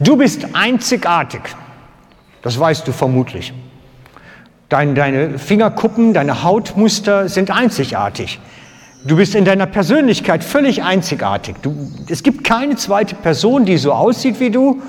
Du 0.00 0.16
bist 0.16 0.46
einzigartig. 0.54 1.42
Das 2.40 2.58
weißt 2.58 2.88
du 2.88 2.92
vermutlich. 2.92 3.52
Dein, 4.70 4.94
deine 4.94 5.38
Fingerkuppen, 5.38 6.14
deine 6.14 6.42
Hautmuster 6.42 7.28
sind 7.28 7.50
einzigartig. 7.50 8.40
Du 9.04 9.16
bist 9.16 9.34
in 9.34 9.44
deiner 9.44 9.66
Persönlichkeit 9.66 10.42
völlig 10.42 10.82
einzigartig. 10.82 11.56
Du, 11.60 11.90
es 12.08 12.22
gibt 12.22 12.44
keine 12.44 12.76
zweite 12.76 13.14
Person, 13.14 13.66
die 13.66 13.76
so 13.76 13.92
aussieht 13.92 14.40
wie 14.40 14.50
du, 14.50 14.80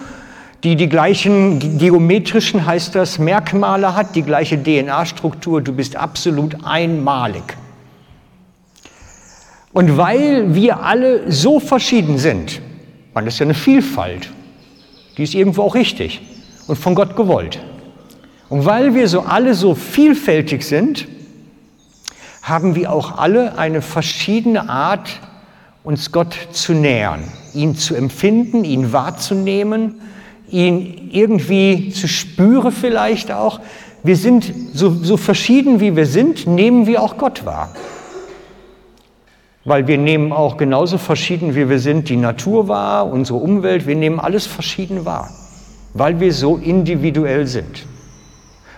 die 0.63 0.77
die 0.77 0.87
gleichen 0.87 1.77
geometrischen, 1.77 2.65
heißt 2.65 2.95
das, 2.95 3.19
Merkmale 3.19 3.95
hat, 3.95 4.15
die 4.15 4.21
gleiche 4.21 4.61
DNA-Struktur. 4.61 5.61
Du 5.61 5.73
bist 5.73 5.97
absolut 5.97 6.63
einmalig. 6.63 7.43
Und 9.73 9.97
weil 9.97 10.55
wir 10.55 10.83
alle 10.83 11.29
so 11.29 11.59
verschieden 11.59 12.17
sind, 12.17 12.61
man 13.13 13.27
ist 13.27 13.39
ja 13.39 13.45
eine 13.45 13.53
Vielfalt, 13.53 14.29
die 15.21 15.25
ist 15.25 15.35
irgendwo 15.35 15.61
auch 15.61 15.75
richtig 15.75 16.19
und 16.65 16.79
von 16.79 16.95
Gott 16.95 17.15
gewollt. 17.15 17.59
Und 18.49 18.65
weil 18.65 18.95
wir 18.95 19.07
so 19.07 19.19
alle 19.19 19.53
so 19.53 19.75
vielfältig 19.75 20.63
sind, 20.63 21.07
haben 22.41 22.73
wir 22.73 22.91
auch 22.91 23.19
alle 23.19 23.55
eine 23.55 23.83
verschiedene 23.83 24.67
Art, 24.67 25.19
uns 25.83 26.11
Gott 26.11 26.35
zu 26.53 26.73
nähern, 26.73 27.23
ihn 27.53 27.75
zu 27.75 27.93
empfinden, 27.93 28.63
ihn 28.63 28.93
wahrzunehmen, 28.93 30.01
ihn 30.49 31.11
irgendwie 31.11 31.91
zu 31.91 32.07
spüren 32.07 32.71
vielleicht 32.71 33.31
auch. 33.31 33.59
Wir 34.01 34.15
sind 34.15 34.51
so, 34.73 34.89
so 35.03 35.17
verschieden 35.17 35.79
wie 35.81 35.95
wir 35.95 36.07
sind, 36.07 36.47
nehmen 36.47 36.87
wir 36.87 36.99
auch 37.03 37.17
Gott 37.19 37.45
wahr. 37.45 37.75
Weil 39.63 39.87
wir 39.87 39.97
nehmen 39.97 40.31
auch 40.31 40.57
genauso 40.57 40.97
verschieden 40.97 41.55
wie 41.55 41.69
wir 41.69 41.79
sind 41.79 42.09
die 42.09 42.17
Natur 42.17 42.67
wahr, 42.67 43.07
unsere 43.07 43.37
Umwelt, 43.37 43.85
wir 43.85 43.95
nehmen 43.95 44.19
alles 44.19 44.47
verschieden 44.47 45.05
wahr, 45.05 45.29
weil 45.93 46.19
wir 46.19 46.33
so 46.33 46.57
individuell 46.57 47.45
sind. 47.45 47.85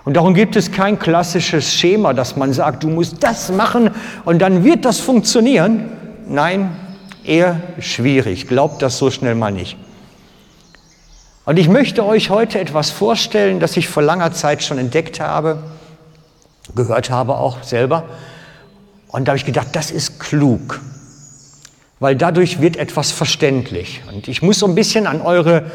Und 0.05 0.17
darum 0.17 0.33
gibt 0.33 0.57
es 0.57 0.71
kein 0.71 0.99
klassisches 0.99 1.73
Schema, 1.73 2.13
dass 2.13 2.35
man 2.35 2.51
sagt, 2.51 2.83
du 2.83 2.89
musst 2.89 3.23
das 3.23 3.49
machen 3.51 3.91
und 4.25 4.41
dann 4.41 4.65
wird 4.65 4.83
das 4.83 4.99
funktionieren. 4.99 5.89
Nein, 6.27 6.75
eher 7.23 7.61
schwierig. 7.79 8.47
Glaubt 8.47 8.81
das 8.81 8.97
so 8.97 9.09
schnell 9.09 9.35
mal 9.35 9.51
nicht. 9.51 9.77
Und 11.45 11.57
ich 11.57 11.69
möchte 11.69 12.05
euch 12.05 12.29
heute 12.29 12.59
etwas 12.59 12.89
vorstellen, 12.89 13.59
das 13.59 13.77
ich 13.77 13.87
vor 13.87 14.03
langer 14.03 14.31
Zeit 14.31 14.63
schon 14.63 14.77
entdeckt 14.77 15.19
habe, 15.19 15.59
gehört 16.75 17.09
habe 17.09 17.35
auch 17.35 17.63
selber. 17.63 18.03
Und 19.13 19.27
da 19.27 19.33
habe 19.33 19.37
ich 19.37 19.45
gedacht, 19.45 19.67
das 19.73 19.91
ist 19.91 20.19
klug, 20.19 20.81
weil 21.99 22.15
dadurch 22.15 22.61
wird 22.61 22.77
etwas 22.77 23.11
verständlich. 23.11 24.01
Und 24.11 24.27
ich 24.27 24.41
muss 24.41 24.57
so 24.57 24.65
ein 24.65 24.73
bisschen 24.73 25.05
an 25.05 25.21
eure 25.21 25.65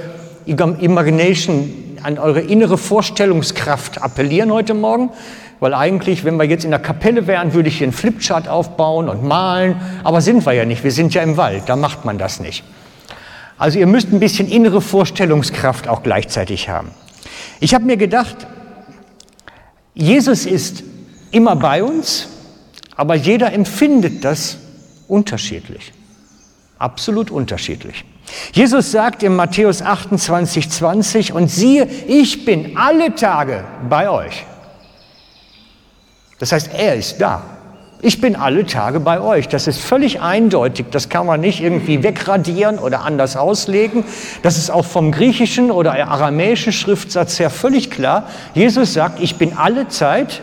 Imagination, 0.44 1.72
an 2.02 2.18
eure 2.18 2.40
innere 2.40 2.76
Vorstellungskraft 2.76 4.02
appellieren 4.02 4.52
heute 4.52 4.74
Morgen, 4.74 5.10
weil 5.60 5.72
eigentlich, 5.72 6.24
wenn 6.24 6.36
wir 6.36 6.46
jetzt 6.46 6.64
in 6.64 6.72
der 6.72 6.80
Kapelle 6.80 7.28
wären, 7.28 7.54
würde 7.54 7.68
ich 7.68 7.78
hier 7.78 7.86
einen 7.86 7.92
Flipchart 7.92 8.48
aufbauen 8.48 9.08
und 9.08 9.22
malen, 9.22 9.80
aber 10.02 10.20
sind 10.20 10.44
wir 10.44 10.54
ja 10.54 10.64
nicht, 10.64 10.82
wir 10.82 10.90
sind 10.90 11.14
ja 11.14 11.22
im 11.22 11.36
Wald, 11.36 11.62
da 11.66 11.76
macht 11.76 12.04
man 12.04 12.18
das 12.18 12.40
nicht. 12.40 12.64
Also 13.56 13.78
ihr 13.78 13.86
müsst 13.86 14.12
ein 14.12 14.18
bisschen 14.18 14.48
innere 14.48 14.80
Vorstellungskraft 14.80 15.86
auch 15.86 16.02
gleichzeitig 16.02 16.68
haben. 16.68 16.90
Ich 17.60 17.72
habe 17.72 17.84
mir 17.84 17.98
gedacht, 17.98 18.48
Jesus 19.94 20.44
ist 20.44 20.82
immer 21.30 21.54
bei 21.54 21.84
uns, 21.84 22.26
aber 22.98 23.14
jeder 23.14 23.52
empfindet 23.52 24.24
das 24.24 24.58
unterschiedlich. 25.06 25.92
Absolut 26.80 27.30
unterschiedlich. 27.30 28.04
Jesus 28.52 28.90
sagt 28.90 29.22
in 29.22 29.36
Matthäus 29.36 29.80
28, 29.82 30.68
20, 30.68 31.32
und 31.32 31.48
siehe, 31.48 31.84
ich 32.08 32.44
bin 32.44 32.76
alle 32.76 33.14
Tage 33.14 33.64
bei 33.88 34.10
euch. 34.10 34.44
Das 36.40 36.50
heißt, 36.50 36.70
er 36.74 36.96
ist 36.96 37.20
da. 37.20 37.42
Ich 38.02 38.20
bin 38.20 38.34
alle 38.34 38.66
Tage 38.66 38.98
bei 38.98 39.20
euch. 39.20 39.46
Das 39.46 39.68
ist 39.68 39.80
völlig 39.80 40.20
eindeutig. 40.20 40.86
Das 40.90 41.08
kann 41.08 41.24
man 41.24 41.40
nicht 41.40 41.60
irgendwie 41.60 42.02
wegradieren 42.02 42.80
oder 42.80 43.02
anders 43.04 43.36
auslegen. 43.36 44.04
Das 44.42 44.58
ist 44.58 44.70
auch 44.70 44.84
vom 44.84 45.12
griechischen 45.12 45.70
oder 45.70 45.92
aramäischen 45.92 46.72
Schriftsatz 46.72 47.38
her 47.38 47.50
völlig 47.50 47.92
klar. 47.92 48.28
Jesus 48.54 48.92
sagt, 48.92 49.20
ich 49.20 49.36
bin 49.36 49.56
alle 49.56 49.86
Zeit 49.86 50.42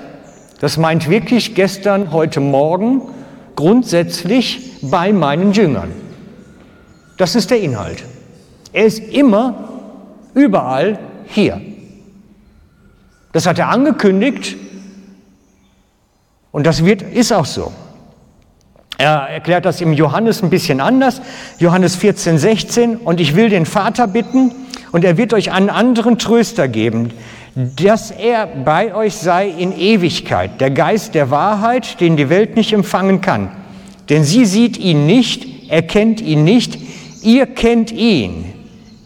das 0.59 0.77
meint 0.77 1.09
wirklich 1.09 1.55
gestern, 1.55 2.11
heute 2.11 2.39
Morgen, 2.39 3.01
grundsätzlich 3.55 4.79
bei 4.81 5.11
meinen 5.13 5.51
Jüngern. 5.51 5.91
Das 7.17 7.35
ist 7.35 7.51
der 7.51 7.59
Inhalt. 7.59 8.03
Er 8.73 8.85
ist 8.85 8.99
immer, 8.99 9.69
überall 10.33 10.99
hier. 11.27 11.61
Das 13.31 13.45
hat 13.45 13.59
er 13.59 13.69
angekündigt 13.69 14.55
und 16.51 16.65
das 16.65 16.85
wird, 16.85 17.01
ist 17.01 17.33
auch 17.33 17.45
so. 17.45 17.71
Er 18.97 19.27
erklärt 19.29 19.65
das 19.65 19.81
im 19.81 19.91
Johannes 19.91 20.41
ein 20.41 20.49
bisschen 20.49 20.79
anders. 20.79 21.21
Johannes 21.59 21.97
14, 21.97 22.37
16. 22.37 22.97
Und 22.97 23.19
ich 23.19 23.35
will 23.35 23.49
den 23.49 23.65
Vater 23.65 24.07
bitten 24.07 24.53
und 24.93 25.03
er 25.03 25.17
wird 25.17 25.33
euch 25.33 25.51
einen 25.51 25.69
anderen 25.69 26.17
Tröster 26.17 26.69
geben, 26.69 27.11
dass 27.55 28.11
er 28.11 28.47
bei 28.47 28.93
euch 28.93 29.15
sei 29.15 29.47
in 29.47 29.71
Ewigkeit, 29.71 30.59
der 30.59 30.71
Geist 30.71 31.15
der 31.15 31.31
Wahrheit, 31.31 32.01
den 32.01 32.17
die 32.17 32.29
Welt 32.29 32.57
nicht 32.57 32.73
empfangen 32.73 33.21
kann. 33.21 33.49
Denn 34.09 34.25
sie 34.25 34.45
sieht 34.45 34.77
ihn 34.77 35.05
nicht, 35.05 35.71
erkennt 35.71 36.19
ihn 36.19 36.43
nicht, 36.43 36.77
ihr 37.23 37.47
kennt 37.47 37.93
ihn, 37.93 38.53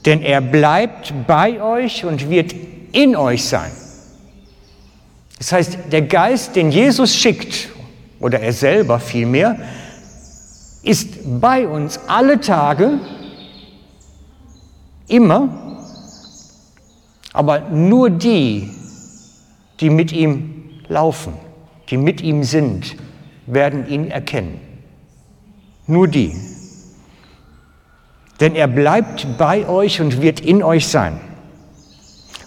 denn 0.05 0.23
er 0.23 0.41
bleibt 0.41 1.13
bei 1.27 1.61
euch 1.61 2.05
und 2.05 2.29
wird 2.31 2.55
in 2.91 3.15
euch 3.15 3.45
sein. 3.45 3.71
Das 5.37 5.51
heißt, 5.51 5.77
der 5.91 6.01
Geist, 6.01 6.55
den 6.55 6.71
Jesus 6.71 7.15
schickt, 7.15 7.69
oder 8.19 8.39
er 8.39 8.51
selber 8.51 8.99
vielmehr, 8.99 9.57
ist 10.81 11.39
bei 11.39 11.67
uns 11.67 11.99
alle 12.07 12.41
Tage, 12.41 12.99
immer 15.07 15.68
aber 17.33 17.61
nur 17.69 18.09
die, 18.09 18.69
die 19.79 19.89
mit 19.89 20.11
ihm 20.11 20.63
laufen, 20.87 21.33
die 21.89 21.97
mit 21.97 22.21
ihm 22.21 22.43
sind, 22.43 22.95
werden 23.45 23.87
ihn 23.87 24.11
erkennen. 24.11 24.59
Nur 25.87 26.07
die. 26.07 26.35
Denn 28.39 28.55
er 28.55 28.67
bleibt 28.67 29.37
bei 29.37 29.67
euch 29.67 30.01
und 30.01 30.21
wird 30.21 30.39
in 30.39 30.63
euch 30.63 30.87
sein. 30.87 31.19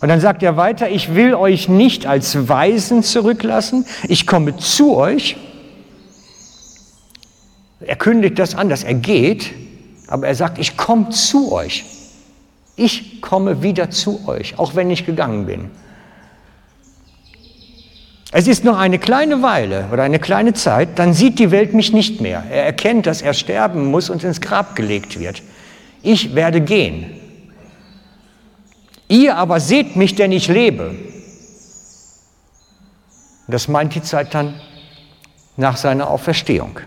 Und 0.01 0.09
dann 0.09 0.21
sagt 0.21 0.43
er 0.43 0.57
weiter, 0.57 0.89
ich 0.89 1.15
will 1.15 1.35
euch 1.35 1.69
nicht 1.69 2.07
als 2.07 2.49
Weisen 2.49 3.03
zurücklassen, 3.03 3.87
ich 4.09 4.27
komme 4.27 4.57
zu 4.57 4.97
euch. 4.97 5.37
Er 7.81 7.97
kündigt 7.97 8.39
das 8.39 8.55
an, 8.55 8.69
dass 8.69 8.85
er 8.85 8.95
geht, 8.95 9.53
aber 10.09 10.27
er 10.27 10.35
sagt, 10.35 10.59
ich 10.59 10.77
komme 10.77 11.11
zu 11.11 11.53
euch. 11.53 11.85
Ich 12.77 13.21
komme 13.21 13.63
wieder 13.63 13.91
zu 13.91 14.27
euch, 14.27 14.59
auch 14.59 14.75
wenn 14.75 14.91
ich 14.91 15.05
gegangen 15.05 15.47
bin. 15.47 15.71
Es 18.35 18.47
ist 18.47 18.65
noch 18.65 18.79
eine 18.79 18.99
kleine 18.99 19.43
Weile 19.43 19.89
oder 19.93 20.05
eine 20.05 20.19
kleine 20.19 20.55
Zeit, 20.55 20.99
dann 20.99 21.13
sieht 21.13 21.39
die 21.39 21.51
Welt 21.51 21.75
mich 21.75 21.93
nicht 21.93 22.23
mehr. 22.23 22.43
Er 22.51 22.65
erkennt, 22.65 23.07
dass 23.07 23.21
er 23.21 23.35
sterben 23.35 23.85
muss 23.91 24.09
und 24.09 24.25
ins 24.25 24.41
Grab 24.41 24.75
gelegt 24.75 25.21
wird. 25.21 25.43
Ich 26.03 26.35
werde 26.35 26.63
gehen. 26.63 27.11
Ihr 29.09 29.37
aber 29.37 29.61
seht 29.61 29.97
mich, 29.97 30.15
denn 30.15 30.33
ich 30.33 30.49
lebe. 30.49 30.95
Das 33.49 33.69
meint 33.69 33.95
die 33.95 34.03
Zeit 34.03 34.33
dann 34.33 34.55
nach 35.59 35.77
seiner 35.77 36.09
Auferstehung. 36.09 36.81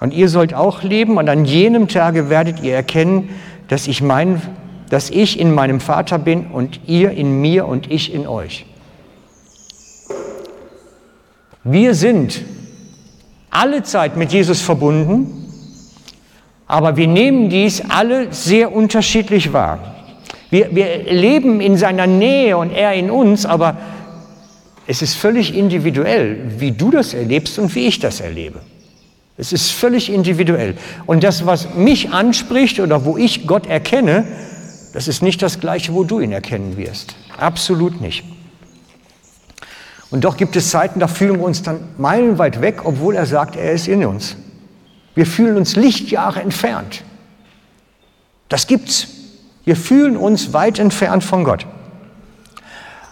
Und 0.00 0.14
ihr 0.14 0.30
sollt 0.30 0.54
auch 0.54 0.82
leben 0.82 1.18
und 1.18 1.28
an 1.28 1.44
jenem 1.44 1.86
Tage 1.86 2.30
werdet 2.30 2.62
ihr 2.62 2.74
erkennen, 2.74 3.28
dass 3.68 3.86
ich, 3.86 4.02
mein, 4.02 4.40
dass 4.88 5.10
ich 5.10 5.38
in 5.38 5.54
meinem 5.54 5.78
Vater 5.78 6.18
bin 6.18 6.46
und 6.46 6.80
ihr 6.86 7.10
in 7.10 7.40
mir 7.40 7.68
und 7.68 7.90
ich 7.90 8.12
in 8.12 8.26
euch. 8.26 8.64
Wir 11.62 11.94
sind 11.94 12.42
alle 13.50 13.82
Zeit 13.82 14.16
mit 14.16 14.32
Jesus 14.32 14.62
verbunden, 14.62 15.44
aber 16.66 16.96
wir 16.96 17.06
nehmen 17.06 17.50
dies 17.50 17.82
alle 17.90 18.32
sehr 18.32 18.74
unterschiedlich 18.74 19.52
wahr. 19.52 19.96
Wir, 20.48 20.74
wir 20.74 21.04
leben 21.12 21.60
in 21.60 21.76
seiner 21.76 22.06
Nähe 22.06 22.56
und 22.56 22.70
er 22.70 22.94
in 22.94 23.10
uns, 23.10 23.44
aber 23.44 23.76
es 24.86 25.02
ist 25.02 25.14
völlig 25.14 25.54
individuell, 25.54 26.52
wie 26.58 26.72
du 26.72 26.90
das 26.90 27.12
erlebst 27.12 27.58
und 27.58 27.74
wie 27.74 27.86
ich 27.86 27.98
das 27.98 28.20
erlebe. 28.20 28.60
Es 29.36 29.52
ist 29.52 29.70
völlig 29.70 30.12
individuell. 30.12 30.76
Und 31.06 31.24
das, 31.24 31.46
was 31.46 31.74
mich 31.74 32.10
anspricht 32.10 32.80
oder 32.80 33.04
wo 33.04 33.16
ich 33.16 33.46
Gott 33.46 33.66
erkenne, 33.66 34.24
das 34.92 35.08
ist 35.08 35.22
nicht 35.22 35.40
das 35.42 35.60
gleiche, 35.60 35.94
wo 35.94 36.04
du 36.04 36.20
ihn 36.20 36.32
erkennen 36.32 36.76
wirst. 36.76 37.14
Absolut 37.38 38.00
nicht. 38.00 38.24
Und 40.10 40.24
doch 40.24 40.36
gibt 40.36 40.56
es 40.56 40.70
Zeiten, 40.70 40.98
da 40.98 41.06
fühlen 41.06 41.38
wir 41.38 41.44
uns 41.44 41.62
dann 41.62 41.80
meilenweit 41.96 42.60
weg, 42.60 42.84
obwohl 42.84 43.14
er 43.14 43.26
sagt, 43.26 43.56
er 43.56 43.72
ist 43.72 43.86
in 43.86 44.04
uns. 44.04 44.36
Wir 45.14 45.26
fühlen 45.26 45.56
uns 45.56 45.76
Lichtjahre 45.76 46.40
entfernt. 46.40 47.04
Das 48.48 48.66
gibt's. 48.66 49.08
Wir 49.64 49.76
fühlen 49.76 50.16
uns 50.16 50.52
weit 50.52 50.78
entfernt 50.78 51.22
von 51.22 51.44
Gott. 51.44 51.66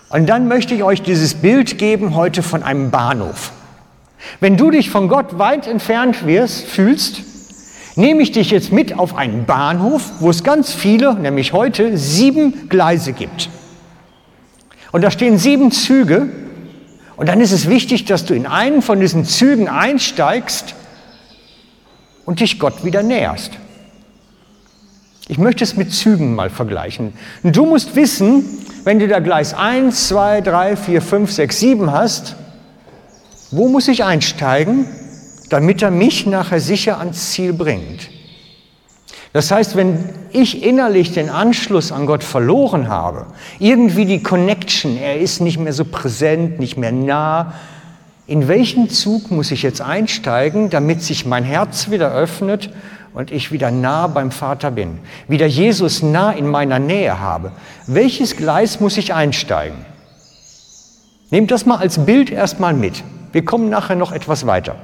Und 0.08 0.26
dann 0.26 0.48
möchte 0.48 0.74
ich 0.74 0.82
euch 0.82 1.02
dieses 1.02 1.34
Bild 1.34 1.78
geben 1.78 2.14
heute 2.14 2.42
von 2.42 2.62
einem 2.62 2.90
Bahnhof. 2.90 3.52
Wenn 4.40 4.56
du 4.56 4.70
dich 4.70 4.90
von 4.90 5.08
Gott 5.08 5.38
weit 5.38 5.66
entfernt 5.66 6.26
wirst, 6.26 6.66
fühlst, 6.66 7.22
nehme 7.96 8.22
ich 8.22 8.32
dich 8.32 8.50
jetzt 8.50 8.72
mit 8.72 8.98
auf 8.98 9.16
einen 9.16 9.44
Bahnhof, 9.44 10.12
wo 10.20 10.30
es 10.30 10.44
ganz 10.44 10.72
viele, 10.72 11.14
nämlich 11.14 11.52
heute, 11.52 11.98
sieben 11.98 12.68
Gleise 12.68 13.12
gibt. 13.12 13.50
Und 14.92 15.02
da 15.02 15.10
stehen 15.10 15.38
sieben 15.38 15.70
Züge. 15.70 16.28
Und 17.16 17.28
dann 17.28 17.40
ist 17.40 17.52
es 17.52 17.68
wichtig, 17.68 18.04
dass 18.04 18.24
du 18.24 18.34
in 18.34 18.46
einen 18.46 18.82
von 18.82 19.00
diesen 19.00 19.24
Zügen 19.24 19.68
einsteigst 19.68 20.74
und 22.24 22.40
dich 22.40 22.58
Gott 22.58 22.84
wieder 22.84 23.02
näherst. 23.02 23.52
Ich 25.26 25.38
möchte 25.38 25.64
es 25.64 25.76
mit 25.76 25.92
Zügen 25.92 26.34
mal 26.34 26.48
vergleichen. 26.48 27.12
Und 27.42 27.56
du 27.56 27.66
musst 27.66 27.96
wissen, 27.96 28.44
wenn 28.84 28.98
du 28.98 29.08
da 29.08 29.18
Gleis 29.18 29.52
1, 29.52 30.08
2, 30.08 30.40
3, 30.40 30.76
4, 30.76 31.02
5, 31.02 31.32
6, 31.32 31.60
7 31.60 31.92
hast, 31.92 32.36
wo 33.50 33.68
muss 33.68 33.88
ich 33.88 34.04
einsteigen, 34.04 34.86
damit 35.48 35.82
er 35.82 35.90
mich 35.90 36.26
nachher 36.26 36.60
sicher 36.60 36.98
ans 36.98 37.32
Ziel 37.32 37.52
bringt? 37.52 38.10
Das 39.32 39.50
heißt, 39.50 39.76
wenn 39.76 40.08
ich 40.32 40.64
innerlich 40.64 41.12
den 41.12 41.28
Anschluss 41.28 41.92
an 41.92 42.06
Gott 42.06 42.24
verloren 42.24 42.88
habe, 42.88 43.26
irgendwie 43.58 44.06
die 44.06 44.22
Connection, 44.22 44.96
er 44.96 45.18
ist 45.18 45.40
nicht 45.40 45.58
mehr 45.58 45.72
so 45.72 45.84
präsent, 45.84 46.58
nicht 46.58 46.78
mehr 46.78 46.92
nah, 46.92 47.54
in 48.26 48.48
welchen 48.48 48.90
Zug 48.90 49.30
muss 49.30 49.50
ich 49.50 49.62
jetzt 49.62 49.80
einsteigen, 49.80 50.70
damit 50.70 51.02
sich 51.02 51.24
mein 51.24 51.44
Herz 51.44 51.90
wieder 51.90 52.12
öffnet 52.12 52.70
und 53.14 53.30
ich 53.30 53.52
wieder 53.52 53.70
nah 53.70 54.06
beim 54.06 54.30
Vater 54.30 54.70
bin, 54.70 54.98
wieder 55.28 55.46
Jesus 55.46 56.02
nah 56.02 56.32
in 56.32 56.46
meiner 56.46 56.78
Nähe 56.78 57.20
habe? 57.20 57.52
Welches 57.86 58.36
Gleis 58.36 58.80
muss 58.80 58.96
ich 58.98 59.14
einsteigen? 59.14 59.78
Nehmt 61.30 61.50
das 61.50 61.66
mal 61.66 61.76
als 61.76 62.04
Bild 62.04 62.30
erstmal 62.30 62.74
mit. 62.74 63.02
Wir 63.38 63.44
kommen 63.44 63.68
nachher 63.68 63.94
noch 63.94 64.10
etwas 64.10 64.48
weiter. 64.48 64.74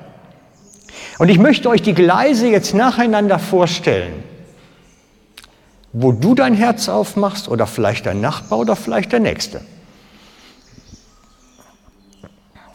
Und 1.18 1.28
ich 1.28 1.40
möchte 1.40 1.68
euch 1.68 1.82
die 1.82 1.92
Gleise 1.92 2.46
jetzt 2.46 2.72
nacheinander 2.72 3.40
vorstellen, 3.40 4.22
wo 5.92 6.12
du 6.12 6.36
dein 6.36 6.54
Herz 6.54 6.88
aufmachst 6.88 7.48
oder 7.48 7.66
vielleicht 7.66 8.06
dein 8.06 8.20
Nachbar 8.20 8.60
oder 8.60 8.76
vielleicht 8.76 9.10
der 9.10 9.18
Nächste. 9.18 9.60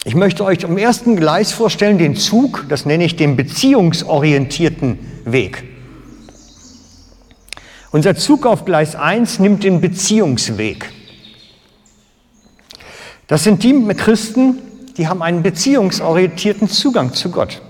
Ich 0.03 0.15
möchte 0.15 0.43
euch 0.43 0.65
am 0.65 0.77
ersten 0.77 1.15
Gleis 1.15 1.53
vorstellen 1.53 1.97
den 1.97 2.17
Zug, 2.17 2.65
das 2.67 2.85
nenne 2.85 3.05
ich 3.05 3.15
den 3.15 3.37
beziehungsorientierten 3.37 4.99
Weg. 5.23 5.63
Unser 7.91 8.17
Zug 8.17 8.45
auf 8.45 8.65
Gleis 8.65 8.97
1 8.97 9.39
nimmt 9.39 9.63
den 9.63 9.79
Beziehungsweg. 9.79 10.91
Das 13.27 13.45
sind 13.45 13.63
die 13.63 13.87
Christen, 13.95 14.57
die 14.99 15.07
haben 15.07 15.21
einen 15.21 15.43
beziehungsorientierten 15.43 16.67
Zugang 16.67 17.13
zu 17.13 17.31
Gott. 17.31 17.61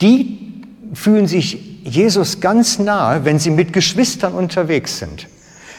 Die 0.00 0.64
fühlen 0.92 1.28
sich 1.28 1.80
Jesus 1.84 2.40
ganz 2.40 2.80
nahe, 2.80 3.24
wenn 3.24 3.38
sie 3.38 3.50
mit 3.50 3.72
Geschwistern 3.72 4.32
unterwegs 4.32 4.98
sind, 4.98 5.28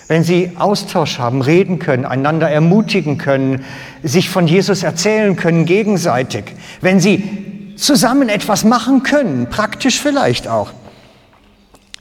wenn 0.08 0.24
sie 0.24 0.54
Austausch 0.58 1.20
haben, 1.20 1.42
reden 1.42 1.78
können, 1.78 2.06
einander 2.06 2.50
ermutigen 2.50 3.18
können, 3.18 3.66
sich 4.02 4.30
von 4.30 4.48
Jesus 4.48 4.82
erzählen 4.84 5.36
können 5.36 5.66
gegenseitig, 5.66 6.46
wenn 6.80 7.02
sie 7.02 7.76
zusammen 7.76 8.30
etwas 8.30 8.64
machen 8.64 9.04
können, 9.04 9.48
praktisch 9.50 10.00
vielleicht 10.00 10.48
auch. 10.48 10.72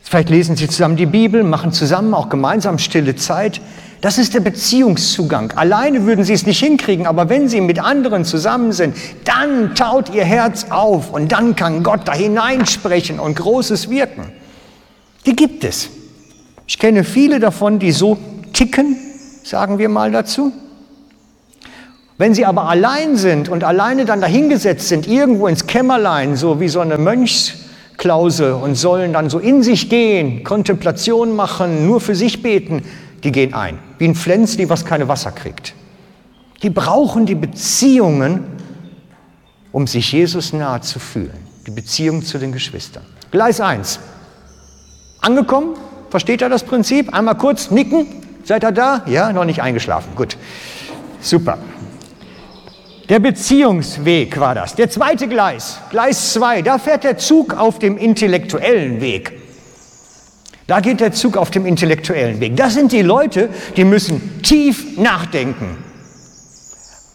Vielleicht 0.00 0.30
lesen 0.30 0.54
sie 0.54 0.68
zusammen 0.68 0.96
die 0.96 1.06
Bibel, 1.06 1.42
machen 1.42 1.72
zusammen 1.72 2.14
auch 2.14 2.28
gemeinsam 2.28 2.78
stille 2.78 3.16
Zeit. 3.16 3.60
Das 4.00 4.16
ist 4.16 4.32
der 4.32 4.40
Beziehungszugang. 4.40 5.52
Alleine 5.56 6.06
würden 6.06 6.24
sie 6.24 6.32
es 6.32 6.46
nicht 6.46 6.60
hinkriegen, 6.60 7.06
aber 7.06 7.28
wenn 7.28 7.48
sie 7.48 7.60
mit 7.60 7.78
anderen 7.78 8.24
zusammen 8.24 8.72
sind, 8.72 8.96
dann 9.24 9.74
taut 9.74 10.14
ihr 10.14 10.24
Herz 10.24 10.66
auf 10.70 11.12
und 11.12 11.32
dann 11.32 11.54
kann 11.54 11.82
Gott 11.82 12.02
da 12.06 12.14
hineinsprechen 12.14 13.20
und 13.20 13.36
Großes 13.36 13.90
wirken. 13.90 14.32
Die 15.26 15.36
gibt 15.36 15.64
es. 15.64 15.90
Ich 16.66 16.78
kenne 16.78 17.04
viele 17.04 17.40
davon, 17.40 17.78
die 17.78 17.92
so 17.92 18.16
ticken, 18.54 18.96
sagen 19.42 19.78
wir 19.78 19.90
mal 19.90 20.10
dazu. 20.10 20.52
Wenn 22.16 22.34
sie 22.34 22.46
aber 22.46 22.68
allein 22.68 23.16
sind 23.16 23.48
und 23.48 23.64
alleine 23.64 24.04
dann 24.06 24.20
dahingesetzt 24.20 24.88
sind, 24.88 25.08
irgendwo 25.08 25.46
ins 25.46 25.66
Kämmerlein, 25.66 26.36
so 26.36 26.60
wie 26.60 26.68
so 26.68 26.80
eine 26.80 26.96
Mönchsklause 26.96 28.56
und 28.56 28.76
sollen 28.76 29.12
dann 29.12 29.28
so 29.28 29.38
in 29.38 29.62
sich 29.62 29.90
gehen, 29.90 30.44
Kontemplation 30.44 31.34
machen, 31.34 31.86
nur 31.86 32.00
für 32.00 32.14
sich 32.14 32.42
beten, 32.42 32.82
die 33.24 33.32
gehen 33.32 33.54
ein. 33.54 33.78
Wie 33.98 34.06
ein 34.06 34.14
Pflänzli, 34.14 34.68
was 34.68 34.84
keine 34.84 35.08
Wasser 35.08 35.32
kriegt. 35.32 35.74
Die 36.62 36.70
brauchen 36.70 37.26
die 37.26 37.34
Beziehungen, 37.34 38.44
um 39.72 39.86
sich 39.86 40.12
Jesus 40.12 40.52
nahe 40.52 40.80
zu 40.80 40.98
fühlen. 40.98 41.38
Die 41.66 41.70
Beziehung 41.70 42.22
zu 42.22 42.38
den 42.38 42.52
Geschwistern. 42.52 43.04
Gleis 43.30 43.60
1. 43.60 44.00
Angekommen? 45.20 45.76
Versteht 46.10 46.40
ihr 46.40 46.48
das 46.48 46.64
Prinzip? 46.64 47.14
Einmal 47.14 47.36
kurz 47.36 47.70
nicken. 47.70 48.06
Seid 48.44 48.64
ihr 48.64 48.72
da? 48.72 49.02
Ja, 49.06 49.32
noch 49.32 49.44
nicht 49.44 49.62
eingeschlafen. 49.62 50.14
Gut. 50.16 50.36
Super. 51.20 51.58
Der 53.08 53.18
Beziehungsweg 53.18 54.38
war 54.38 54.54
das. 54.54 54.76
Der 54.76 54.88
zweite 54.88 55.26
Gleis, 55.26 55.80
Gleis 55.90 56.32
2, 56.32 56.62
da 56.62 56.78
fährt 56.78 57.02
der 57.02 57.18
Zug 57.18 57.54
auf 57.54 57.78
dem 57.80 57.98
intellektuellen 57.98 59.00
Weg. 59.00 59.39
Da 60.70 60.78
geht 60.78 61.00
der 61.00 61.10
Zug 61.10 61.36
auf 61.36 61.50
dem 61.50 61.66
intellektuellen 61.66 62.38
Weg. 62.38 62.56
Das 62.56 62.74
sind 62.74 62.92
die 62.92 63.02
Leute, 63.02 63.48
die 63.76 63.82
müssen 63.82 64.40
tief 64.44 64.96
nachdenken, 64.96 65.76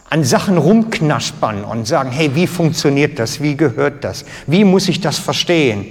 an 0.10 0.25
Sachen 0.25 0.57
rumknaspern 0.57 1.63
und 1.63 1.88
sagen, 1.88 2.12
hey, 2.12 2.36
wie 2.36 2.48
funktioniert 2.48 3.18
das? 3.18 3.42
Wie 3.42 3.56
gehört 3.56 4.04
das? 4.04 4.25
Wie 4.46 4.66
muss 4.66 4.90
ich 4.90 5.00
das 5.00 5.19
verstehen? 5.19 5.86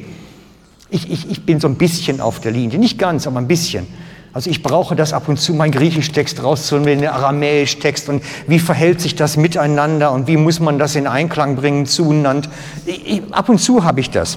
Ich, 0.91 1.11
ich, 1.11 1.31
ich 1.31 1.47
bin 1.47 1.59
so 1.59 1.67
ein 1.67 1.77
bisschen 1.77 2.21
auf 2.21 2.39
der 2.39 2.53
Linie, 2.53 2.79
nicht 2.79 2.99
ganz, 2.99 3.27
aber 3.27 3.39
ein 3.39 3.49
bisschen. 3.49 3.87
Also 4.35 4.51
ich 4.51 4.63
brauche 4.63 4.95
das 4.95 5.15
ab 5.15 5.27
und 5.31 5.41
zu, 5.41 5.55
meinen 5.55 5.73
Griechisch-Text 5.73 6.43
rauszuholen, 6.43 6.85
den 6.85 7.09
Aramäisch-Text 7.09 8.11
und 8.11 8.23
wie 8.47 8.59
verhält 8.59 9.01
sich 9.01 9.15
das 9.15 9.39
miteinander 9.39 10.13
und 10.13 10.27
wie 10.27 10.37
muss 10.37 10.61
man 10.61 10.79
das 10.79 10.97
in 10.97 11.07
Einklang 11.07 11.57
bringen 11.57 11.87
zueinander. 11.87 12.51
Ich, 12.85 13.23
ab 13.31 13.49
und 13.49 13.59
zu 13.59 13.85
habe 13.85 14.01
ich 14.01 14.11
das. 14.11 14.37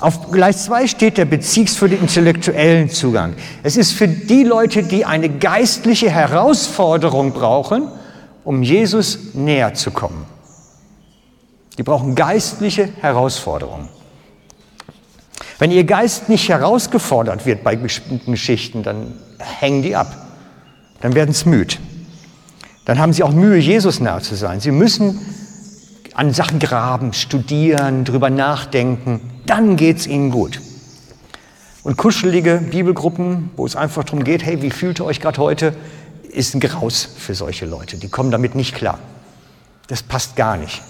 Auf 0.00 0.30
Gleis 0.30 0.64
2 0.64 0.86
steht 0.86 1.18
der 1.18 1.26
Beziegs 1.26 1.76
für 1.76 1.88
den 1.88 2.00
intellektuellen 2.00 2.88
Zugang. 2.88 3.34
Es 3.62 3.76
ist 3.76 3.92
für 3.92 4.08
die 4.08 4.44
Leute, 4.44 4.82
die 4.82 5.04
eine 5.04 5.28
geistliche 5.28 6.10
Herausforderung 6.10 7.32
brauchen, 7.32 7.88
um 8.42 8.62
Jesus 8.62 9.34
näher 9.34 9.74
zu 9.74 9.90
kommen. 9.90 10.24
Die 11.76 11.82
brauchen 11.82 12.14
geistliche 12.14 12.88
Herausforderungen. 13.00 13.88
Wenn 15.58 15.70
ihr 15.70 15.84
Geist 15.84 16.30
nicht 16.30 16.48
herausgefordert 16.48 17.44
wird 17.44 17.62
bei 17.62 17.76
bestimmten 17.76 18.32
Geschichten, 18.32 18.82
dann 18.82 19.12
hängen 19.38 19.82
die 19.82 19.94
ab. 19.94 20.26
Dann 21.02 21.14
werden 21.14 21.34
sie 21.34 21.48
müde. 21.48 21.76
Dann 22.86 22.98
haben 22.98 23.12
sie 23.12 23.22
auch 23.22 23.32
Mühe, 23.32 23.58
Jesus 23.58 24.00
nahe 24.00 24.22
zu 24.22 24.34
sein. 24.34 24.60
Sie 24.60 24.70
müssen 24.70 25.20
an 26.14 26.32
Sachen 26.32 26.58
graben, 26.58 27.12
studieren, 27.12 28.04
drüber 28.04 28.30
nachdenken, 28.30 29.29
dann 29.50 29.74
geht 29.74 29.98
es 29.98 30.06
ihnen 30.06 30.30
gut. 30.30 30.60
Und 31.82 31.96
kuschelige 31.96 32.58
Bibelgruppen, 32.70 33.50
wo 33.56 33.66
es 33.66 33.74
einfach 33.74 34.04
darum 34.04 34.22
geht, 34.22 34.44
hey, 34.44 34.62
wie 34.62 34.70
fühlt 34.70 35.00
ihr 35.00 35.04
euch 35.04 35.20
gerade 35.20 35.38
heute, 35.38 35.74
ist 36.30 36.54
ein 36.54 36.60
Graus 36.60 37.08
für 37.18 37.34
solche 37.34 37.66
Leute. 37.66 37.96
Die 37.96 38.08
kommen 38.08 38.30
damit 38.30 38.54
nicht 38.54 38.76
klar. 38.76 39.00
Das 39.88 40.04
passt 40.04 40.36
gar 40.36 40.56
nicht. 40.56 40.82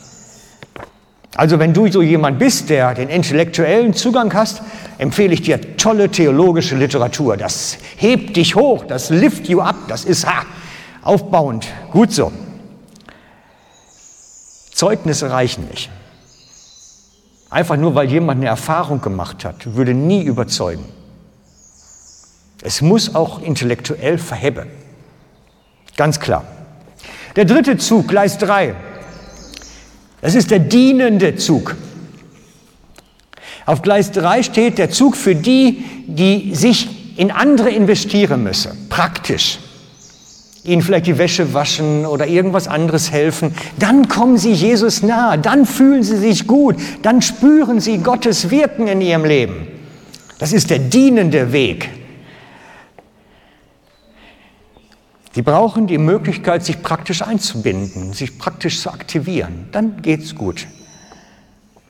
Also 1.37 1.59
wenn 1.59 1.73
du 1.73 1.91
so 1.91 2.03
jemand 2.03 2.39
bist, 2.39 2.69
der 2.69 2.93
den 2.93 3.09
intellektuellen 3.09 3.95
Zugang 3.95 4.35
hast, 4.35 4.61
empfehle 4.99 5.33
ich 5.33 5.41
dir 5.41 5.79
tolle 5.79 6.11
theologische 6.11 6.77
Literatur. 6.77 7.39
Das 7.39 7.79
hebt 7.97 8.37
dich 8.37 8.57
hoch, 8.57 8.85
das 8.85 9.09
lift 9.09 9.49
you 9.49 9.63
up, 9.63 9.77
das 9.89 10.05
ist 10.05 10.27
ha, 10.27 10.45
aufbauend. 11.01 11.67
Gut 11.93 12.13
so. 12.13 12.31
Zeugnisse 14.75 15.31
reichen 15.31 15.67
nicht. 15.71 15.89
Einfach 17.51 17.77
nur, 17.77 17.97
weil 17.97 18.09
jemand 18.09 18.41
eine 18.41 18.49
Erfahrung 18.49 19.01
gemacht 19.01 19.45
hat, 19.45 19.75
würde 19.75 19.93
nie 19.93 20.23
überzeugen. 20.23 20.85
Es 22.63 22.81
muss 22.81 23.15
auch 23.15 23.43
intellektuell 23.43 24.19
verhebben. 24.19 24.69
Ganz 25.97 26.21
klar. 26.21 26.45
Der 27.35 27.45
dritte 27.45 27.77
Zug, 27.77 28.09
Gleis 28.09 28.39
3, 28.39 28.75
das 30.21 30.35
ist 30.35 30.51
der 30.51 30.61
dienende 30.61 31.37
Zug. 31.37 31.77
Auf 33.67 33.83
Gleis 33.83 34.13
3 34.13 34.43
steht 34.43 34.79
der 34.79 34.91
Zug 34.91 35.17
für 35.17 35.35
die, 35.35 35.85
die 36.07 36.55
sich 36.55 37.19
in 37.19 37.31
andere 37.31 37.71
investieren 37.71 38.43
müssen, 38.43 38.89
praktisch 38.89 39.59
ihnen 40.65 40.83
vielleicht 40.83 41.07
die 41.07 41.19
Wäsche 41.19 41.55
waschen 41.55 42.07
oder 42.07 42.27
irgendwas 42.27 42.69
anderes 42.69 43.11
helfen, 43.11 43.55
dann 43.79 44.09
kommen 44.09 44.37
sie 44.37 44.53
Jesus 44.53 45.03
nahe, 45.03 45.39
dann 45.39 45.67
fühlen 45.67 46.03
sie 46.03 46.17
sich 46.17 46.47
gut, 46.47 46.77
dann 47.03 47.23
spüren 47.23 47.81
sie 47.81 47.99
Gottes 47.99 48.51
Wirken 48.51 48.87
in 48.87 49.01
ihrem 49.01 49.25
Leben. 49.25 49.69
Das 50.39 50.53
ist 50.53 50.71
der 50.71 50.79
dienende 50.79 51.53
Weg. 51.53 51.91
Die 55.37 55.43
brauchen 55.43 55.87
die 55.87 55.99
Möglichkeit, 55.99 56.65
sich 56.65 56.83
praktisch 56.83 57.23
einzubinden, 57.23 58.13
sich 58.13 58.37
praktisch 58.39 58.81
zu 58.81 58.91
aktivieren. 58.91 59.69
Dann 59.71 60.03
geht's 60.03 60.35
gut. 60.35 60.67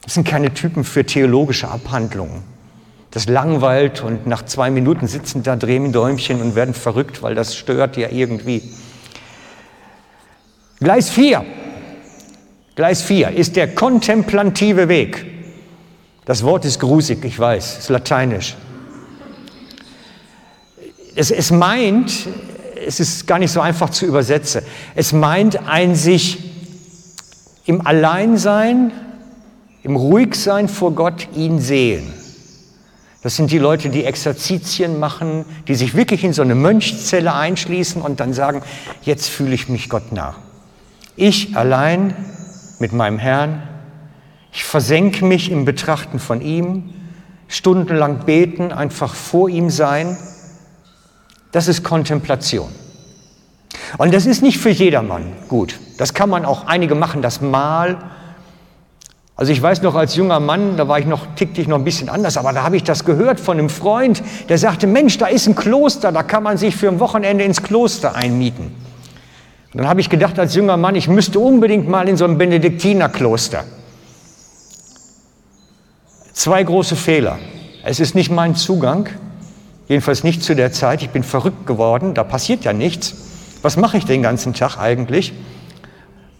Das 0.02 0.14
sind 0.14 0.26
keine 0.26 0.52
Typen 0.52 0.84
für 0.84 1.06
theologische 1.06 1.68
Abhandlungen. 1.68 2.49
Das 3.10 3.26
langweilt 3.26 4.02
und 4.02 4.26
nach 4.26 4.44
zwei 4.44 4.70
Minuten 4.70 5.08
sitzen 5.08 5.42
da, 5.42 5.56
drehen 5.56 5.92
Däumchen 5.92 6.40
und 6.40 6.54
werden 6.54 6.74
verrückt, 6.74 7.22
weil 7.22 7.34
das 7.34 7.56
stört 7.56 7.96
ja 7.96 8.08
irgendwie. 8.10 8.62
Gleis 10.78 11.10
4. 11.10 11.44
Gleis 12.76 13.02
4 13.02 13.30
ist 13.32 13.56
der 13.56 13.74
kontemplative 13.74 14.88
Weg. 14.88 15.26
Das 16.24 16.44
Wort 16.44 16.64
ist 16.64 16.78
grusig, 16.78 17.24
ich 17.24 17.38
weiß, 17.38 17.78
ist 17.78 17.88
lateinisch. 17.88 18.56
Es, 21.16 21.32
es 21.32 21.50
meint, 21.50 22.28
es 22.86 23.00
ist 23.00 23.26
gar 23.26 23.40
nicht 23.40 23.50
so 23.50 23.60
einfach 23.60 23.90
zu 23.90 24.06
übersetzen, 24.06 24.62
es 24.94 25.12
meint 25.12 25.68
ein 25.68 25.96
sich 25.96 26.38
im 27.66 27.84
Alleinsein, 27.84 28.92
im 29.82 29.96
Ruhigsein 29.96 30.68
vor 30.68 30.92
Gott 30.92 31.28
ihn 31.34 31.58
sehen. 31.58 32.19
Das 33.22 33.36
sind 33.36 33.50
die 33.50 33.58
Leute, 33.58 33.90
die 33.90 34.04
Exerzitien 34.04 34.98
machen, 34.98 35.44
die 35.68 35.74
sich 35.74 35.94
wirklich 35.94 36.24
in 36.24 36.32
so 36.32 36.40
eine 36.40 36.54
Mönchzelle 36.54 37.34
einschließen 37.34 38.00
und 38.00 38.18
dann 38.18 38.32
sagen, 38.32 38.62
jetzt 39.02 39.28
fühle 39.28 39.54
ich 39.54 39.68
mich 39.68 39.90
Gott 39.90 40.10
nah. 40.12 40.36
Ich 41.16 41.54
allein 41.54 42.14
mit 42.78 42.94
meinem 42.94 43.18
Herrn, 43.18 43.62
ich 44.52 44.64
versenke 44.64 45.24
mich 45.24 45.50
im 45.50 45.66
Betrachten 45.66 46.18
von 46.18 46.40
ihm, 46.40 46.94
stundenlang 47.46 48.24
beten, 48.24 48.72
einfach 48.72 49.14
vor 49.14 49.50
ihm 49.50 49.68
sein. 49.68 50.16
Das 51.52 51.68
ist 51.68 51.84
Kontemplation. 51.84 52.70
Und 53.98 54.14
das 54.14 54.24
ist 54.24 54.42
nicht 54.42 54.58
für 54.58 54.70
jedermann 54.70 55.32
gut. 55.48 55.78
Das 55.98 56.14
kann 56.14 56.30
man 56.30 56.46
auch, 56.46 56.66
einige 56.66 56.94
machen 56.94 57.20
das 57.20 57.42
mal, 57.42 57.98
also 59.40 59.52
ich 59.52 59.62
weiß 59.62 59.80
noch 59.80 59.94
als 59.94 60.16
junger 60.16 60.38
Mann, 60.38 60.76
da 60.76 60.86
war 60.86 60.98
ich 60.98 61.06
noch, 61.06 61.26
tickte 61.34 61.62
ich 61.62 61.66
noch 61.66 61.78
ein 61.78 61.84
bisschen 61.84 62.10
anders, 62.10 62.36
aber 62.36 62.52
da 62.52 62.62
habe 62.62 62.76
ich 62.76 62.84
das 62.84 63.06
gehört 63.06 63.40
von 63.40 63.58
einem 63.58 63.70
Freund, 63.70 64.22
der 64.50 64.58
sagte, 64.58 64.86
Mensch, 64.86 65.16
da 65.16 65.28
ist 65.28 65.46
ein 65.46 65.54
Kloster, 65.54 66.12
da 66.12 66.22
kann 66.22 66.42
man 66.42 66.58
sich 66.58 66.76
für 66.76 66.88
ein 66.88 67.00
Wochenende 67.00 67.42
ins 67.42 67.62
Kloster 67.62 68.14
einmieten. 68.14 68.64
Und 69.72 69.78
dann 69.78 69.88
habe 69.88 70.02
ich 70.02 70.10
gedacht 70.10 70.38
als 70.38 70.54
junger 70.54 70.76
Mann, 70.76 70.94
ich 70.94 71.08
müsste 71.08 71.38
unbedingt 71.38 71.88
mal 71.88 72.06
in 72.06 72.18
so 72.18 72.26
ein 72.26 72.36
Benediktinerkloster. 72.36 73.64
Zwei 76.34 76.62
große 76.62 76.94
Fehler. 76.94 77.38
Es 77.82 77.98
ist 77.98 78.14
nicht 78.14 78.30
mein 78.30 78.56
Zugang, 78.56 79.08
jedenfalls 79.88 80.22
nicht 80.22 80.42
zu 80.42 80.54
der 80.54 80.70
Zeit. 80.70 81.00
Ich 81.00 81.08
bin 81.08 81.22
verrückt 81.22 81.66
geworden, 81.66 82.12
da 82.12 82.24
passiert 82.24 82.64
ja 82.64 82.74
nichts. 82.74 83.14
Was 83.62 83.78
mache 83.78 83.96
ich 83.96 84.04
den 84.04 84.22
ganzen 84.22 84.52
Tag 84.52 84.76
eigentlich? 84.76 85.32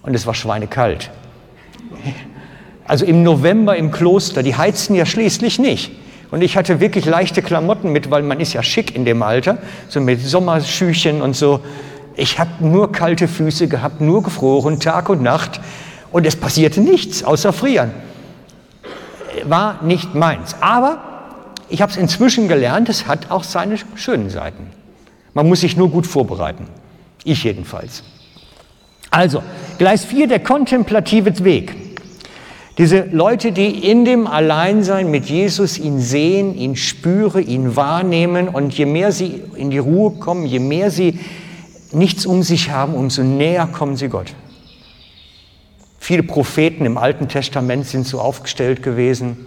Und 0.02 0.12
es 0.12 0.26
war 0.26 0.34
schweinekalt. 0.34 1.10
Also 2.90 3.04
im 3.04 3.22
November 3.22 3.76
im 3.76 3.92
Kloster, 3.92 4.42
die 4.42 4.56
heizen 4.56 4.96
ja 4.96 5.06
schließlich 5.06 5.60
nicht. 5.60 5.92
Und 6.32 6.42
ich 6.42 6.56
hatte 6.56 6.80
wirklich 6.80 7.04
leichte 7.04 7.40
Klamotten 7.40 7.92
mit, 7.92 8.10
weil 8.10 8.24
man 8.24 8.40
ist 8.40 8.52
ja 8.52 8.64
schick 8.64 8.96
in 8.96 9.04
dem 9.04 9.22
Alter, 9.22 9.58
so 9.88 10.00
mit 10.00 10.20
Sommerschüchen 10.20 11.22
und 11.22 11.36
so. 11.36 11.60
Ich 12.16 12.40
habe 12.40 12.50
nur 12.58 12.90
kalte 12.90 13.28
Füße 13.28 13.68
gehabt, 13.68 14.00
nur 14.00 14.24
gefroren, 14.24 14.80
Tag 14.80 15.08
und 15.08 15.22
Nacht. 15.22 15.60
Und 16.10 16.26
es 16.26 16.34
passierte 16.34 16.80
nichts, 16.80 17.22
außer 17.22 17.52
frieren. 17.52 17.92
War 19.44 19.80
nicht 19.84 20.16
meins. 20.16 20.56
Aber 20.60 20.98
ich 21.68 21.82
habe 21.82 21.92
es 21.92 21.96
inzwischen 21.96 22.48
gelernt, 22.48 22.88
es 22.88 23.06
hat 23.06 23.30
auch 23.30 23.44
seine 23.44 23.76
schönen 23.94 24.30
Seiten. 24.30 24.66
Man 25.32 25.48
muss 25.48 25.60
sich 25.60 25.76
nur 25.76 25.90
gut 25.90 26.08
vorbereiten. 26.08 26.66
Ich 27.22 27.44
jedenfalls. 27.44 28.02
Also, 29.12 29.44
Gleis 29.78 30.04
4, 30.04 30.26
der 30.26 30.40
kontemplative 30.40 31.44
Weg. 31.44 31.89
Diese 32.80 33.02
Leute, 33.12 33.52
die 33.52 33.90
in 33.90 34.06
dem 34.06 34.26
Alleinsein 34.26 35.10
mit 35.10 35.26
Jesus 35.26 35.76
ihn 35.76 36.00
sehen, 36.00 36.54
ihn 36.54 36.76
spüren, 36.76 37.46
ihn 37.46 37.76
wahrnehmen 37.76 38.48
und 38.48 38.72
je 38.72 38.86
mehr 38.86 39.12
sie 39.12 39.42
in 39.54 39.68
die 39.68 39.76
Ruhe 39.76 40.12
kommen, 40.12 40.46
je 40.46 40.60
mehr 40.60 40.90
sie 40.90 41.20
nichts 41.92 42.24
um 42.24 42.42
sich 42.42 42.70
haben, 42.70 42.94
umso 42.94 43.22
näher 43.22 43.66
kommen 43.66 43.98
sie 43.98 44.08
Gott. 44.08 44.32
Viele 45.98 46.22
Propheten 46.22 46.86
im 46.86 46.96
Alten 46.96 47.28
Testament 47.28 47.86
sind 47.86 48.06
so 48.06 48.18
aufgestellt 48.18 48.82
gewesen. 48.82 49.44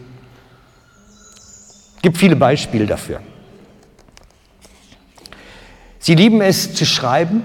Es 1.95 2.01
gibt 2.03 2.19
viele 2.19 2.35
Beispiele 2.35 2.85
dafür. 2.85 3.19
Sie 5.97 6.13
lieben 6.13 6.39
es 6.39 6.75
zu 6.75 6.85
schreiben 6.85 7.41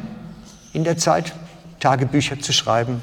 in 0.75 0.85
der 0.85 0.99
Zeit, 0.99 1.33
Tagebücher 1.81 2.39
zu 2.41 2.53
schreiben, 2.53 3.01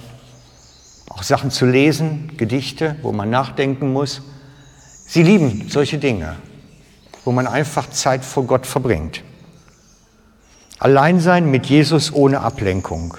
auch 1.09 1.23
Sachen 1.23 1.51
zu 1.51 1.65
lesen, 1.65 2.31
Gedichte, 2.37 2.95
wo 3.01 3.11
man 3.11 3.29
nachdenken 3.29 3.93
muss. 3.93 4.21
Sie 5.07 5.23
lieben 5.23 5.69
solche 5.69 5.97
Dinge, 5.97 6.35
wo 7.23 7.31
man 7.31 7.47
einfach 7.47 7.89
Zeit 7.89 8.25
vor 8.25 8.45
Gott 8.45 8.65
verbringt. 8.65 9.23
Alleinsein 10.79 11.49
mit 11.49 11.67
Jesus 11.67 12.13
ohne 12.13 12.41
Ablenkung. 12.41 13.15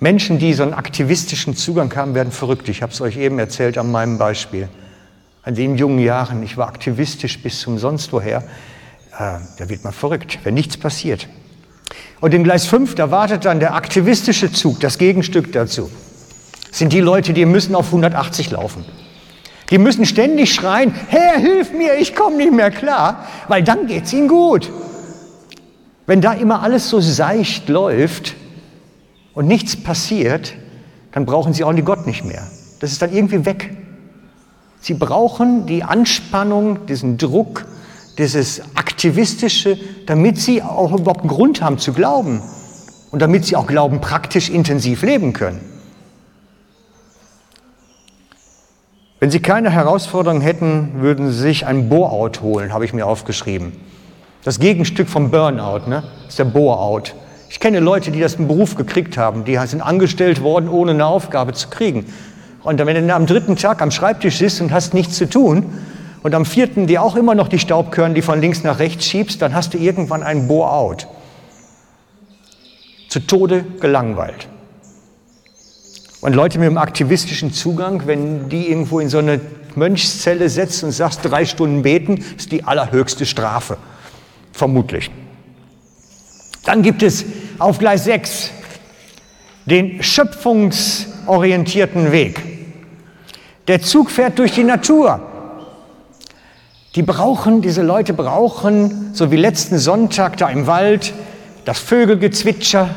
Menschen, 0.00 0.38
die 0.38 0.54
so 0.54 0.62
einen 0.62 0.74
aktivistischen 0.74 1.56
Zugang 1.56 1.94
haben, 1.96 2.14
werden 2.14 2.32
verrückt. 2.32 2.68
Ich 2.68 2.82
habe 2.82 2.92
es 2.92 3.00
euch 3.00 3.16
eben 3.16 3.38
erzählt 3.38 3.78
an 3.78 3.90
meinem 3.90 4.18
Beispiel. 4.18 4.68
An 5.42 5.54
den 5.54 5.76
jungen 5.76 5.98
Jahren, 5.98 6.42
ich 6.42 6.56
war 6.56 6.68
aktivistisch 6.68 7.42
bis 7.42 7.60
zum 7.60 7.78
sonst 7.78 8.12
woher, 8.12 8.44
äh, 9.18 9.38
da 9.58 9.68
wird 9.68 9.82
man 9.82 9.92
verrückt, 9.92 10.38
wenn 10.44 10.54
nichts 10.54 10.76
passiert. 10.76 11.28
Und 12.20 12.34
in 12.34 12.44
Gleis 12.44 12.66
5, 12.66 12.94
da 12.94 13.10
wartet 13.10 13.44
dann 13.44 13.60
der 13.60 13.74
aktivistische 13.74 14.52
Zug, 14.52 14.80
das 14.80 14.98
Gegenstück 14.98 15.52
dazu. 15.52 15.90
Sind 16.70 16.92
die 16.92 17.00
Leute, 17.00 17.32
die 17.32 17.44
müssen 17.44 17.74
auf 17.74 17.86
180 17.86 18.50
laufen. 18.50 18.84
Die 19.70 19.78
müssen 19.78 20.06
ständig 20.06 20.54
schreien, 20.54 20.94
Herr, 21.08 21.38
hilf 21.38 21.72
mir, 21.72 21.96
ich 21.98 22.14
komme 22.14 22.36
nicht 22.36 22.52
mehr 22.52 22.70
klar, 22.70 23.26
weil 23.48 23.62
dann 23.62 23.86
geht 23.86 24.04
es 24.04 24.12
ihnen 24.12 24.28
gut. 24.28 24.70
Wenn 26.06 26.20
da 26.20 26.32
immer 26.32 26.62
alles 26.62 26.88
so 26.88 27.00
seicht 27.00 27.68
läuft 27.68 28.34
und 29.34 29.46
nichts 29.46 29.76
passiert, 29.76 30.54
dann 31.12 31.26
brauchen 31.26 31.52
sie 31.52 31.64
auch 31.64 31.74
die 31.74 31.82
Gott 31.82 32.06
nicht 32.06 32.24
mehr. 32.24 32.46
Das 32.80 32.92
ist 32.92 33.02
dann 33.02 33.12
irgendwie 33.12 33.44
weg. 33.44 33.76
Sie 34.80 34.94
brauchen 34.94 35.66
die 35.66 35.84
Anspannung, 35.84 36.86
diesen 36.86 37.18
Druck, 37.18 37.66
dieses 38.18 38.60
Aktivistische, 38.74 39.78
damit 40.06 40.38
sie 40.38 40.62
auch 40.62 40.92
überhaupt 40.92 41.20
einen 41.20 41.30
Grund 41.30 41.62
haben 41.62 41.78
zu 41.78 41.92
glauben 41.92 42.42
und 43.10 43.22
damit 43.22 43.46
sie 43.46 43.56
auch 43.56 43.66
Glauben 43.66 44.00
praktisch 44.00 44.50
intensiv 44.50 45.02
leben 45.02 45.32
können. 45.32 45.60
Wenn 49.20 49.30
Sie 49.30 49.40
keine 49.40 49.70
Herausforderung 49.70 50.40
hätten, 50.40 51.00
würden 51.00 51.32
Sie 51.32 51.38
sich 51.38 51.66
ein 51.66 51.88
Bore-out 51.88 52.40
holen, 52.40 52.72
habe 52.72 52.84
ich 52.84 52.92
mir 52.92 53.04
aufgeschrieben. 53.04 53.72
Das 54.44 54.60
Gegenstück 54.60 55.08
vom 55.08 55.32
Burnout 55.32 55.88
ne, 55.88 56.04
ist 56.28 56.38
der 56.38 56.44
Bore-out. 56.44 57.16
Ich 57.50 57.58
kenne 57.58 57.80
Leute, 57.80 58.12
die 58.12 58.20
das 58.20 58.34
im 58.34 58.46
Beruf 58.46 58.76
gekriegt 58.76 59.18
haben, 59.18 59.44
die 59.44 59.58
sind 59.66 59.80
angestellt 59.80 60.40
worden, 60.42 60.68
ohne 60.68 60.92
eine 60.92 61.06
Aufgabe 61.06 61.52
zu 61.52 61.68
kriegen. 61.68 62.06
Und 62.62 62.78
wenn 62.78 63.08
du 63.08 63.14
am 63.14 63.26
dritten 63.26 63.56
Tag 63.56 63.82
am 63.82 63.90
Schreibtisch 63.90 64.38
sitzt 64.38 64.60
und 64.60 64.70
hast 64.70 64.94
nichts 64.94 65.16
zu 65.16 65.28
tun, 65.28 65.66
und 66.22 66.34
am 66.34 66.44
vierten 66.44 66.86
dir 66.86 67.02
auch 67.02 67.16
immer 67.16 67.34
noch 67.34 67.48
die 67.48 67.58
Staubkörner, 67.58 68.14
die 68.14 68.22
von 68.22 68.40
links 68.40 68.64
nach 68.64 68.78
rechts 68.78 69.06
schiebst, 69.06 69.40
dann 69.40 69.54
hast 69.54 69.74
du 69.74 69.78
irgendwann 69.78 70.22
ein 70.22 70.48
Bore-out. 70.48 71.06
Zu 73.08 73.20
Tode 73.20 73.64
gelangweilt. 73.80 74.48
Und 76.20 76.34
Leute 76.34 76.58
mit 76.58 76.66
einem 76.66 76.78
aktivistischen 76.78 77.52
Zugang, 77.52 78.02
wenn 78.06 78.48
die 78.48 78.68
irgendwo 78.68 78.98
in 78.98 79.08
so 79.08 79.18
eine 79.18 79.40
Mönchszelle 79.76 80.48
setzen 80.48 80.86
und 80.86 80.92
sagst, 80.92 81.20
drei 81.22 81.44
Stunden 81.44 81.82
beten, 81.82 82.24
ist 82.36 82.50
die 82.50 82.64
allerhöchste 82.64 83.24
Strafe. 83.24 83.76
Vermutlich. 84.52 85.12
Dann 86.64 86.82
gibt 86.82 87.04
es 87.04 87.24
auf 87.58 87.78
Gleis 87.78 88.02
6 88.04 88.50
den 89.64 90.02
schöpfungsorientierten 90.02 92.10
Weg. 92.10 92.42
Der 93.68 93.80
Zug 93.82 94.10
fährt 94.10 94.38
durch 94.38 94.52
die 94.52 94.64
Natur. 94.64 95.27
Die 96.98 97.04
brauchen, 97.04 97.62
diese 97.62 97.82
Leute 97.82 98.12
brauchen, 98.12 99.10
so 99.14 99.30
wie 99.30 99.36
letzten 99.36 99.78
Sonntag 99.78 100.36
da 100.36 100.48
im 100.48 100.66
Wald, 100.66 101.14
das 101.64 101.78
Vögelgezwitscher, 101.78 102.90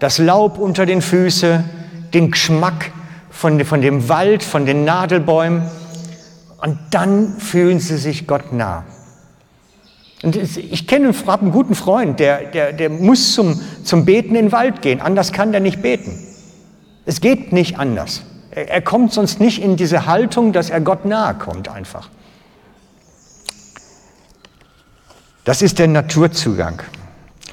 das 0.00 0.18
Laub 0.18 0.58
unter 0.58 0.84
den 0.84 1.00
Füßen, 1.00 1.62
den 2.12 2.32
Geschmack 2.32 2.90
von, 3.30 3.64
von 3.64 3.82
dem 3.82 4.08
Wald, 4.08 4.42
von 4.42 4.66
den 4.66 4.84
Nadelbäumen. 4.84 5.62
Und 6.60 6.76
dann 6.90 7.38
fühlen 7.38 7.78
sie 7.78 7.98
sich 7.98 8.26
Gott 8.26 8.52
nah. 8.52 8.82
Und 10.24 10.34
ich 10.34 10.88
kenne 10.88 11.14
einen 11.24 11.52
guten 11.52 11.76
Freund, 11.76 12.18
der, 12.18 12.46
der, 12.46 12.72
der 12.72 12.90
muss 12.90 13.32
zum, 13.34 13.60
zum 13.84 14.04
Beten 14.04 14.34
in 14.34 14.46
den 14.46 14.52
Wald 14.52 14.82
gehen, 14.82 15.00
anders 15.00 15.30
kann 15.30 15.52
der 15.52 15.60
nicht 15.60 15.82
beten. 15.82 16.18
Es 17.04 17.20
geht 17.20 17.52
nicht 17.52 17.78
anders. 17.78 18.22
Er, 18.50 18.68
er 18.70 18.82
kommt 18.82 19.12
sonst 19.12 19.38
nicht 19.38 19.62
in 19.62 19.76
diese 19.76 20.06
Haltung, 20.06 20.52
dass 20.52 20.68
er 20.68 20.80
Gott 20.80 21.04
nahe 21.04 21.34
kommt 21.34 21.68
einfach. 21.68 22.08
Das 25.46 25.62
ist 25.62 25.78
der 25.78 25.86
Naturzugang. 25.86 26.82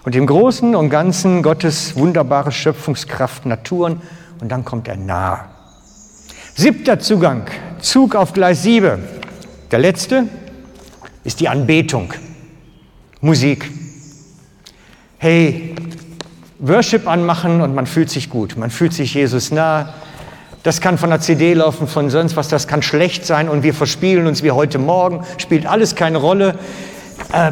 Und 0.04 0.16
im 0.16 0.26
Großen 0.26 0.74
und 0.74 0.90
Ganzen 0.90 1.44
Gottes 1.44 1.96
wunderbare 1.96 2.52
Schöpfungskraft 2.52 3.46
Naturen 3.46 4.02
und 4.42 4.52
dann 4.52 4.66
kommt 4.66 4.88
er 4.88 4.98
nahe. 4.98 5.42
Siebter 6.56 6.98
Zugang, 6.98 7.44
Zug 7.80 8.16
auf 8.16 8.34
Gleis 8.34 8.64
7. 8.64 9.04
Der 9.70 9.78
letzte 9.78 10.24
ist 11.24 11.40
die 11.40 11.48
Anbetung, 11.48 12.16
Musik. 13.22 13.70
Hey, 15.20 15.76
Worship 16.58 17.08
anmachen 17.08 17.62
und 17.62 17.76
man 17.76 17.86
fühlt 17.86 18.10
sich 18.10 18.32
gut, 18.32 18.58
man 18.58 18.72
fühlt 18.72 18.94
sich 18.94 19.14
Jesus 19.14 19.52
nah. 19.52 19.94
Das 20.64 20.82
kann 20.82 20.98
von 20.98 21.12
der 21.12 21.20
CD 21.20 21.54
laufen, 21.54 21.88
von 21.88 22.10
sonst 22.10 22.38
was, 22.38 22.48
das 22.48 22.68
kann 22.68 22.82
schlecht 22.82 23.24
sein 23.24 23.50
und 23.50 23.62
wir 23.62 23.76
verspielen 23.76 24.26
uns 24.26 24.42
wie 24.42 24.50
heute 24.50 24.80
Morgen, 24.80 25.24
spielt 25.38 25.68
alles 25.68 25.94
keine 25.94 26.18
Rolle. 26.18 26.58
Äh, 27.32 27.52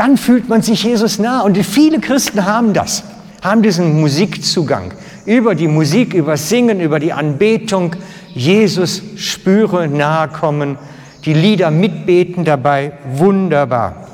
dann 0.00 0.16
fühlt 0.16 0.48
man 0.48 0.62
sich 0.62 0.84
Jesus 0.84 1.18
nah 1.18 1.42
und 1.42 1.58
viele 1.58 2.00
Christen 2.00 2.46
haben 2.46 2.72
das, 2.72 3.04
haben 3.42 3.60
diesen 3.62 4.00
Musikzugang. 4.00 4.94
Über 5.26 5.54
die 5.54 5.68
Musik, 5.68 6.14
über 6.14 6.38
Singen, 6.38 6.80
über 6.80 6.98
die 6.98 7.12
Anbetung, 7.12 7.94
Jesus 8.34 9.02
spüre, 9.16 9.88
nahe 9.88 10.28
kommen, 10.28 10.78
die 11.26 11.34
Lieder 11.34 11.70
mitbeten 11.70 12.46
dabei, 12.46 12.92
wunderbar. 13.12 14.06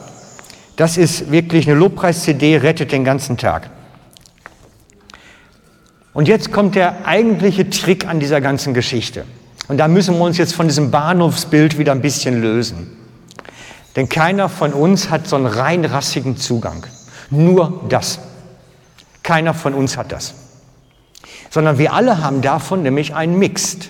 Das 0.75 0.97
ist 0.97 1.31
wirklich 1.31 1.69
eine 1.69 1.79
Lobpreis-CD, 1.79 2.57
rettet 2.57 2.91
den 2.91 3.05
ganzen 3.05 3.37
Tag. 3.37 3.71
Und 6.13 6.27
jetzt 6.27 6.51
kommt 6.51 6.75
der 6.75 7.07
eigentliche 7.07 7.71
Trick 7.71 8.09
an 8.09 8.19
dieser 8.19 8.41
ganzen 8.41 8.75
Geschichte. 8.75 9.25
Und 9.69 9.79
da 9.79 9.87
müssen 9.87 10.19
wir 10.19 10.25
uns 10.25 10.37
jetzt 10.37 10.53
von 10.53 10.67
diesem 10.67 10.91
Bahnhofsbild 10.91 11.79
wieder 11.79 11.93
ein 11.93 12.03
bisschen 12.03 12.43
lösen. 12.43 13.06
Denn 13.97 14.11
keiner 14.11 14.51
von 14.51 14.75
uns 14.75 15.11
hat 15.11 15.27
so 15.27 15.37
einen 15.37 15.47
reinrassigen 15.47 16.37
Zugang. 16.37 16.87
Nur 17.31 17.83
das. 17.89 18.21
Keiner 19.23 19.55
von 19.55 19.75
uns 19.75 19.97
hat 19.97 20.13
das. 20.13 20.35
Sondern 21.51 21.79
wir 21.79 21.95
alle 21.95 22.23
haben 22.23 22.43
davon 22.43 22.83
nämlich 22.83 23.15
einen 23.15 23.39
Mixed. 23.39 23.89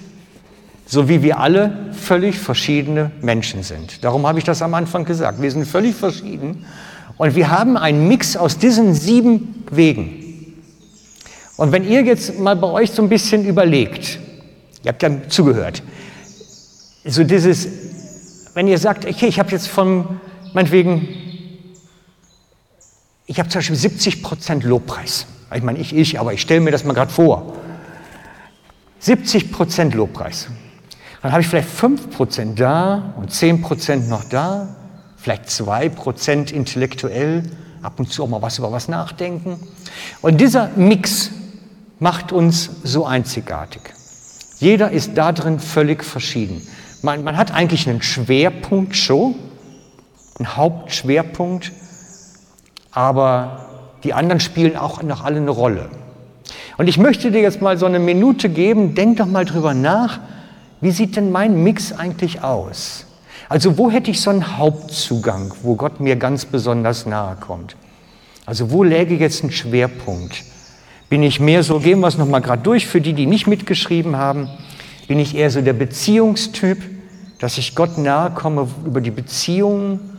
So 0.86 1.08
wie 1.08 1.22
wir 1.22 1.40
alle 1.40 1.92
völlig 1.92 2.38
verschiedene 2.38 3.10
Menschen 3.20 3.64
sind. 3.64 4.04
Darum 4.04 4.24
habe 4.26 4.38
ich 4.38 4.44
das 4.44 4.62
am 4.62 4.72
Anfang 4.74 5.04
gesagt. 5.04 5.42
Wir 5.42 5.50
sind 5.50 5.66
völlig 5.66 5.96
verschieden. 5.96 6.64
Und 7.16 7.34
wir 7.34 7.50
haben 7.50 7.76
einen 7.76 8.06
Mix 8.06 8.36
aus 8.36 8.58
diesen 8.58 8.94
sieben 8.94 9.64
Wegen. 9.70 10.54
Und 11.56 11.72
wenn 11.72 11.82
ihr 11.88 12.02
jetzt 12.02 12.38
mal 12.38 12.54
bei 12.54 12.68
euch 12.68 12.92
so 12.92 13.02
ein 13.02 13.08
bisschen 13.08 13.44
überlegt, 13.44 14.20
ihr 14.84 14.90
habt 14.90 15.02
ja 15.02 15.10
zugehört, 15.28 15.82
so 17.04 17.24
dieses, 17.24 17.66
wenn 18.56 18.68
ihr 18.68 18.78
sagt, 18.78 19.04
okay, 19.04 19.26
ich 19.26 19.38
habe 19.38 19.50
jetzt 19.50 19.68
von, 19.68 20.18
meinetwegen, 20.54 21.06
ich 23.26 23.38
habe 23.38 23.50
zum 23.50 23.58
Beispiel 23.58 23.76
70 23.76 24.22
Prozent 24.22 24.64
Lobpreis. 24.64 25.26
Ich 25.54 25.62
meine, 25.62 25.78
ich, 25.78 25.94
ich, 25.94 26.18
aber 26.18 26.32
ich 26.32 26.40
stelle 26.40 26.62
mir 26.62 26.70
das 26.70 26.82
mal 26.82 26.94
gerade 26.94 27.12
vor. 27.12 27.52
70 29.00 29.52
Prozent 29.52 29.94
Lobpreis. 29.94 30.48
Dann 31.20 31.32
habe 31.32 31.42
ich 31.42 31.48
vielleicht 31.48 31.68
5 31.68 32.16
Prozent 32.16 32.58
da 32.58 33.12
und 33.18 33.30
10 33.30 33.60
Prozent 33.60 34.08
noch 34.08 34.24
da, 34.24 34.74
vielleicht 35.18 35.50
2 35.50 35.90
Prozent 35.90 36.50
intellektuell, 36.50 37.42
ab 37.82 38.00
und 38.00 38.10
zu 38.10 38.24
auch 38.24 38.28
mal 38.28 38.40
was 38.40 38.56
über 38.56 38.72
was 38.72 38.88
nachdenken. 38.88 39.60
Und 40.22 40.40
dieser 40.40 40.68
Mix 40.76 41.30
macht 41.98 42.32
uns 42.32 42.70
so 42.84 43.04
einzigartig. 43.04 43.82
Jeder 44.60 44.92
ist 44.92 45.12
da 45.14 45.32
drin 45.32 45.60
völlig 45.60 46.02
verschieden. 46.02 46.66
Man, 47.06 47.22
man 47.22 47.36
hat 47.36 47.54
eigentlich 47.54 47.88
einen 47.88 48.02
Schwerpunkt 48.02 48.96
schon, 48.96 49.36
einen 50.40 50.56
Hauptschwerpunkt, 50.56 51.70
aber 52.90 53.68
die 54.02 54.12
anderen 54.12 54.40
spielen 54.40 54.76
auch 54.76 55.04
noch 55.04 55.22
alle 55.22 55.36
eine 55.36 55.52
Rolle. 55.52 55.88
Und 56.78 56.88
ich 56.88 56.98
möchte 56.98 57.30
dir 57.30 57.42
jetzt 57.42 57.62
mal 57.62 57.78
so 57.78 57.86
eine 57.86 58.00
Minute 58.00 58.48
geben, 58.48 58.96
denk 58.96 59.18
doch 59.18 59.26
mal 59.26 59.44
drüber 59.44 59.72
nach, 59.72 60.18
wie 60.80 60.90
sieht 60.90 61.14
denn 61.14 61.30
mein 61.30 61.62
Mix 61.62 61.92
eigentlich 61.92 62.42
aus? 62.42 63.06
Also 63.48 63.78
wo 63.78 63.88
hätte 63.88 64.10
ich 64.10 64.20
so 64.20 64.30
einen 64.30 64.58
Hauptzugang, 64.58 65.54
wo 65.62 65.76
Gott 65.76 66.00
mir 66.00 66.16
ganz 66.16 66.44
besonders 66.44 67.06
nahe 67.06 67.36
kommt? 67.36 67.76
Also 68.46 68.72
wo 68.72 68.82
läge 68.82 69.14
jetzt 69.14 69.44
ein 69.44 69.52
Schwerpunkt? 69.52 70.42
Bin 71.08 71.22
ich 71.22 71.38
mehr 71.38 71.62
so, 71.62 71.78
gehen 71.78 72.00
wir 72.00 72.08
es 72.08 72.18
nochmal 72.18 72.40
gerade 72.40 72.62
durch, 72.62 72.84
für 72.84 73.00
die, 73.00 73.12
die 73.12 73.26
nicht 73.26 73.46
mitgeschrieben 73.46 74.16
haben, 74.16 74.48
bin 75.06 75.20
ich 75.20 75.36
eher 75.36 75.52
so 75.52 75.60
der 75.60 75.72
Beziehungstyp, 75.72 76.95
dass 77.38 77.58
ich 77.58 77.74
Gott 77.74 77.98
nahe 77.98 78.30
komme 78.30 78.68
über 78.84 79.00
die 79.00 79.10
Beziehungen? 79.10 80.18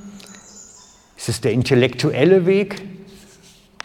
Ist 1.18 1.30
es 1.30 1.42
der 1.42 1.52
intellektuelle 1.52 2.46
Weg, 2.46 2.82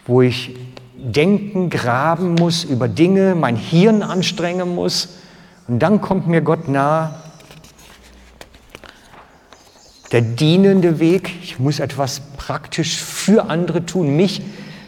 wo 0.05 0.21
ich 0.21 0.55
denken, 0.95 1.69
graben 1.69 2.35
muss 2.35 2.63
über 2.63 2.87
Dinge, 2.87 3.35
mein 3.35 3.55
Hirn 3.55 4.03
anstrengen 4.03 4.75
muss 4.75 5.17
und 5.67 5.79
dann 5.79 5.99
kommt 6.01 6.27
mir 6.27 6.41
Gott 6.41 6.67
nahe? 6.67 7.15
Der 10.11 10.21
dienende 10.21 10.99
Weg, 10.99 11.31
ich 11.41 11.57
muss 11.57 11.79
etwas 11.79 12.21
praktisch 12.37 12.97
für 12.97 13.49
andere 13.49 13.85
tun, 13.85 14.15
mich 14.15 14.43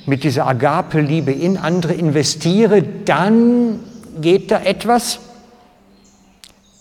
mit 0.06 0.24
dieser 0.24 0.46
Agape-Liebe 0.46 1.32
in 1.32 1.58
andere 1.58 1.94
investiere, 1.94 2.84
dann 2.84 3.80
geht 4.22 4.52
da 4.52 4.62
etwas. 4.62 5.20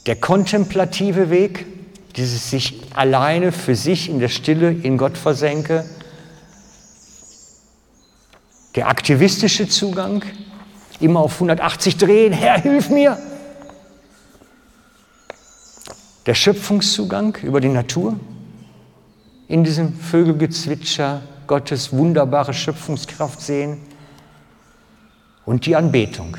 Der 0.06 0.16
kontemplative 0.16 1.30
Weg, 1.30 1.66
dieses 2.16 2.50
sich 2.50 2.82
alleine 2.94 3.52
für 3.52 3.74
sich 3.74 4.08
in 4.08 4.18
der 4.18 4.28
Stille 4.28 4.70
in 4.70 4.98
Gott 4.98 5.16
versenke. 5.16 5.84
Der 8.74 8.88
aktivistische 8.88 9.68
Zugang, 9.68 10.22
immer 11.00 11.20
auf 11.20 11.34
180 11.34 11.96
drehen, 11.96 12.32
Herr, 12.32 12.60
hilf 12.60 12.90
mir. 12.90 13.18
Der 16.26 16.34
Schöpfungszugang 16.34 17.36
über 17.42 17.60
die 17.60 17.68
Natur, 17.68 18.18
in 19.48 19.64
diesem 19.64 19.94
Vögelgezwitscher, 19.94 21.22
Gottes 21.46 21.92
wunderbare 21.92 22.54
Schöpfungskraft 22.54 23.40
sehen 23.40 23.78
und 25.44 25.66
die 25.66 25.76
Anbetung. 25.76 26.36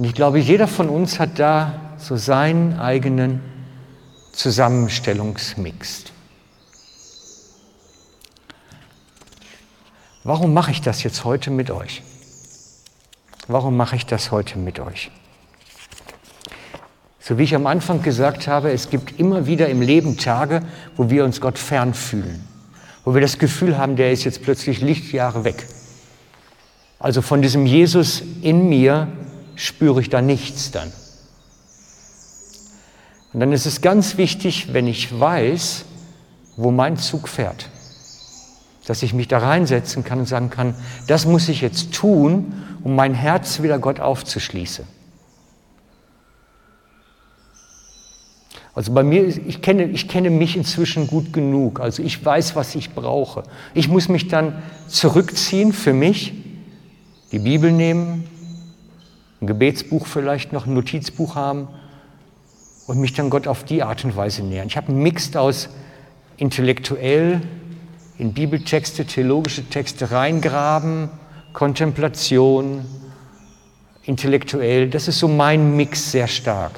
Und 0.00 0.06
ich 0.06 0.14
glaube, 0.14 0.38
jeder 0.38 0.66
von 0.66 0.88
uns 0.88 1.20
hat 1.20 1.38
da 1.38 1.74
so 1.98 2.16
seinen 2.16 2.80
eigenen 2.80 3.42
Zusammenstellungsmix. 4.32 6.04
Warum 10.24 10.54
mache 10.54 10.70
ich 10.70 10.80
das 10.80 11.02
jetzt 11.02 11.26
heute 11.26 11.50
mit 11.50 11.70
euch? 11.70 12.02
Warum 13.46 13.76
mache 13.76 13.96
ich 13.96 14.06
das 14.06 14.30
heute 14.30 14.58
mit 14.58 14.80
euch? 14.80 15.10
So 17.18 17.36
wie 17.36 17.42
ich 17.42 17.54
am 17.54 17.66
Anfang 17.66 18.00
gesagt 18.00 18.48
habe, 18.48 18.72
es 18.72 18.88
gibt 18.88 19.20
immer 19.20 19.44
wieder 19.44 19.68
im 19.68 19.82
Leben 19.82 20.16
Tage, 20.16 20.62
wo 20.96 21.10
wir 21.10 21.26
uns 21.26 21.42
Gott 21.42 21.58
fern 21.58 21.92
fühlen 21.92 22.48
wo 23.04 23.12
wir 23.12 23.20
das 23.20 23.38
Gefühl 23.38 23.76
haben, 23.76 23.96
der 23.96 24.12
ist 24.12 24.24
jetzt 24.24 24.42
plötzlich 24.42 24.80
Lichtjahre 24.80 25.44
weg. 25.44 25.66
Also 26.98 27.22
von 27.22 27.42
diesem 27.42 27.66
Jesus 27.66 28.22
in 28.40 28.70
mir 28.70 29.08
spüre 29.54 30.00
ich 30.00 30.10
da 30.10 30.22
nichts 30.22 30.70
dann. 30.70 30.92
Und 33.32 33.40
dann 33.40 33.52
ist 33.52 33.66
es 33.66 33.80
ganz 33.80 34.16
wichtig, 34.16 34.72
wenn 34.72 34.86
ich 34.86 35.18
weiß, 35.18 35.84
wo 36.56 36.70
mein 36.70 36.96
Zug 36.96 37.28
fährt, 37.28 37.68
dass 38.86 39.02
ich 39.02 39.14
mich 39.14 39.28
da 39.28 39.38
reinsetzen 39.38 40.02
kann 40.04 40.20
und 40.20 40.26
sagen 40.26 40.50
kann, 40.50 40.74
das 41.06 41.26
muss 41.26 41.48
ich 41.48 41.60
jetzt 41.60 41.92
tun, 41.92 42.52
um 42.82 42.96
mein 42.96 43.14
Herz 43.14 43.62
wieder 43.62 43.78
Gott 43.78 44.00
aufzuschließen. 44.00 44.84
Also 48.74 48.92
bei 48.92 49.02
mir, 49.02 49.26
ich 49.26 49.62
kenne, 49.62 49.84
ich 49.84 50.08
kenne 50.08 50.30
mich 50.30 50.56
inzwischen 50.56 51.06
gut 51.06 51.32
genug. 51.32 51.80
Also 51.80 52.02
ich 52.02 52.24
weiß, 52.24 52.56
was 52.56 52.74
ich 52.74 52.94
brauche. 52.94 53.42
Ich 53.74 53.88
muss 53.88 54.08
mich 54.08 54.28
dann 54.28 54.62
zurückziehen 54.86 55.72
für 55.72 55.92
mich, 55.92 56.32
die 57.32 57.40
Bibel 57.40 57.72
nehmen, 57.72 58.29
ein 59.40 59.46
Gebetsbuch 59.46 60.06
vielleicht 60.06 60.52
noch, 60.52 60.66
ein 60.66 60.74
Notizbuch 60.74 61.34
haben 61.34 61.68
und 62.86 62.98
mich 62.98 63.14
dann 63.14 63.30
Gott 63.30 63.46
auf 63.46 63.64
die 63.64 63.82
Art 63.82 64.04
und 64.04 64.16
Weise 64.16 64.42
nähern. 64.42 64.66
Ich 64.66 64.76
habe 64.76 64.88
einen 64.88 65.02
Mix 65.02 65.34
aus 65.34 65.70
intellektuell 66.36 67.40
in 68.18 68.34
Bibeltexte, 68.34 69.06
theologische 69.06 69.64
Texte 69.64 70.10
reingraben, 70.10 71.08
Kontemplation, 71.54 72.84
intellektuell. 74.04 74.90
Das 74.90 75.08
ist 75.08 75.18
so 75.18 75.28
mein 75.28 75.74
Mix 75.76 76.12
sehr 76.12 76.26
stark. 76.26 76.72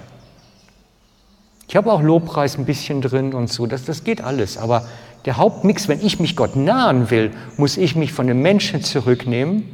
Ich 1.68 1.74
habe 1.74 1.90
auch 1.90 2.02
Lobpreis 2.02 2.58
ein 2.58 2.64
bisschen 2.64 3.00
drin 3.00 3.34
und 3.34 3.50
so, 3.50 3.66
das, 3.66 3.84
das 3.84 4.04
geht 4.04 4.20
alles. 4.20 4.56
Aber 4.56 4.86
der 5.24 5.36
Hauptmix, 5.36 5.88
wenn 5.88 6.04
ich 6.04 6.20
mich 6.20 6.36
Gott 6.36 6.54
nahen 6.54 7.10
will, 7.10 7.32
muss 7.56 7.76
ich 7.76 7.96
mich 7.96 8.12
von 8.12 8.26
den 8.26 8.40
Menschen 8.40 8.82
zurücknehmen 8.82 9.64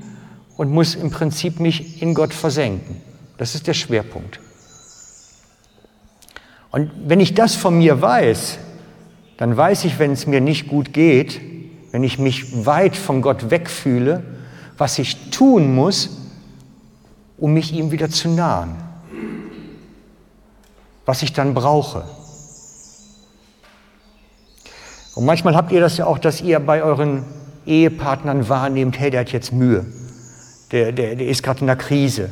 und 0.59 0.71
muss 0.71 0.97
im 0.97 1.11
Prinzip 1.11 1.61
mich 1.61 2.03
in 2.03 2.13
Gott 2.13 2.35
versenken. 2.35 3.01
Das 3.39 3.55
ist 3.55 3.67
der 3.67 3.75
Schwerpunkt. 3.75 4.41
Und 6.71 6.91
wenn 7.07 7.21
ich 7.21 7.33
das 7.33 7.55
von 7.55 7.79
mir 7.79 8.03
weiß, 8.03 8.59
dann 9.39 9.57
weiß 9.57 9.85
ich, 9.85 9.99
wenn 10.01 10.13
es 10.13 10.27
mir 10.27 10.41
nicht 10.41 10.69
gut 10.69 10.93
geht, 10.93 11.41
wenn 11.93 12.03
ich 12.03 12.19
mich 12.19 12.67
weit 12.67 12.97
von 12.97 13.23
Gott 13.23 13.51
wegfühle, 13.51 14.25
was 14.77 14.99
ich 14.99 15.31
tun 15.31 15.75
muss, 15.75 16.11
um 17.39 17.55
mich 17.55 17.73
ihm 17.73 17.93
wieder 17.93 18.11
zu 18.11 18.29
nahen. 18.29 18.75
Was 21.07 21.23
ich 21.23 21.33
dann 21.33 21.55
brauche. 21.55 22.05
Und 25.15 25.25
manchmal 25.25 25.55
habt 25.55 25.71
ihr 25.71 25.81
das 25.81 25.97
ja 25.97 26.07
auch, 26.07 26.19
dass 26.19 26.41
ihr 26.41 26.59
bei 26.59 26.83
euren 26.83 27.25
Ehepartnern 27.65 28.49
wahrnehmt, 28.49 28.99
hey, 28.99 29.11
der 29.11 29.21
hat 29.21 29.31
jetzt 29.31 29.53
Mühe, 29.53 29.87
der, 30.73 30.93
der, 30.93 31.17
der 31.17 31.29
ist 31.29 31.43
gerade 31.43 31.61
in 31.61 31.71
einer 31.71 31.79
Krise 31.79 32.31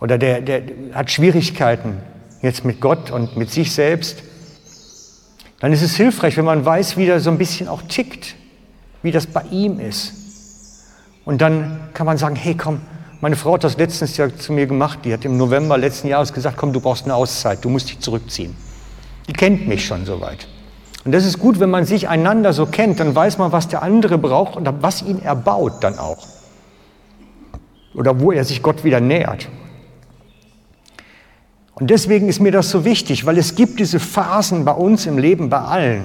oder 0.00 0.18
der, 0.18 0.40
der 0.40 0.62
hat 0.94 1.10
Schwierigkeiten 1.10 1.98
jetzt 2.42 2.64
mit 2.64 2.80
Gott 2.80 3.10
und 3.10 3.36
mit 3.36 3.50
sich 3.50 3.72
selbst. 3.72 4.22
Dann 5.60 5.72
ist 5.72 5.82
es 5.82 5.96
hilfreich, 5.96 6.36
wenn 6.36 6.44
man 6.44 6.64
weiß, 6.64 6.96
wie 6.96 7.06
der 7.06 7.20
so 7.20 7.30
ein 7.30 7.38
bisschen 7.38 7.68
auch 7.68 7.82
tickt, 7.82 8.36
wie 9.02 9.10
das 9.10 9.26
bei 9.26 9.42
ihm 9.50 9.80
ist. 9.80 10.12
Und 11.24 11.40
dann 11.40 11.80
kann 11.94 12.06
man 12.06 12.16
sagen, 12.16 12.36
hey 12.36 12.54
komm, 12.54 12.80
meine 13.20 13.34
Frau 13.34 13.54
hat 13.54 13.64
das 13.64 13.76
letztens 13.76 14.16
ja 14.16 14.34
zu 14.34 14.52
mir 14.52 14.66
gemacht, 14.66 15.00
die 15.04 15.12
hat 15.12 15.24
im 15.24 15.36
November 15.36 15.76
letzten 15.76 16.06
Jahres 16.06 16.32
gesagt, 16.32 16.56
komm, 16.56 16.72
du 16.72 16.80
brauchst 16.80 17.04
eine 17.04 17.14
Auszeit, 17.14 17.64
du 17.64 17.68
musst 17.68 17.88
dich 17.88 17.98
zurückziehen. 17.98 18.56
Die 19.26 19.32
kennt 19.32 19.66
mich 19.66 19.84
schon 19.84 20.06
soweit. 20.06 20.46
Und 21.04 21.12
das 21.12 21.24
ist 21.24 21.38
gut, 21.38 21.58
wenn 21.58 21.70
man 21.70 21.84
sich 21.84 22.08
einander 22.08 22.52
so 22.52 22.66
kennt, 22.66 23.00
dann 23.00 23.14
weiß 23.14 23.38
man, 23.38 23.50
was 23.50 23.66
der 23.66 23.82
andere 23.82 24.18
braucht 24.18 24.56
und 24.56 24.68
was 24.80 25.02
ihn 25.02 25.20
erbaut 25.20 25.82
dann 25.82 25.98
auch. 25.98 26.26
Oder 27.98 28.20
wo 28.20 28.30
er 28.30 28.44
sich 28.44 28.62
Gott 28.62 28.84
wieder 28.84 29.00
nähert. 29.00 29.48
Und 31.74 31.90
deswegen 31.90 32.28
ist 32.28 32.38
mir 32.38 32.52
das 32.52 32.70
so 32.70 32.84
wichtig, 32.84 33.26
weil 33.26 33.36
es 33.38 33.56
gibt 33.56 33.80
diese 33.80 33.98
Phasen 33.98 34.64
bei 34.64 34.70
uns 34.70 35.06
im 35.06 35.18
Leben, 35.18 35.50
bei 35.50 35.58
allen, 35.58 36.04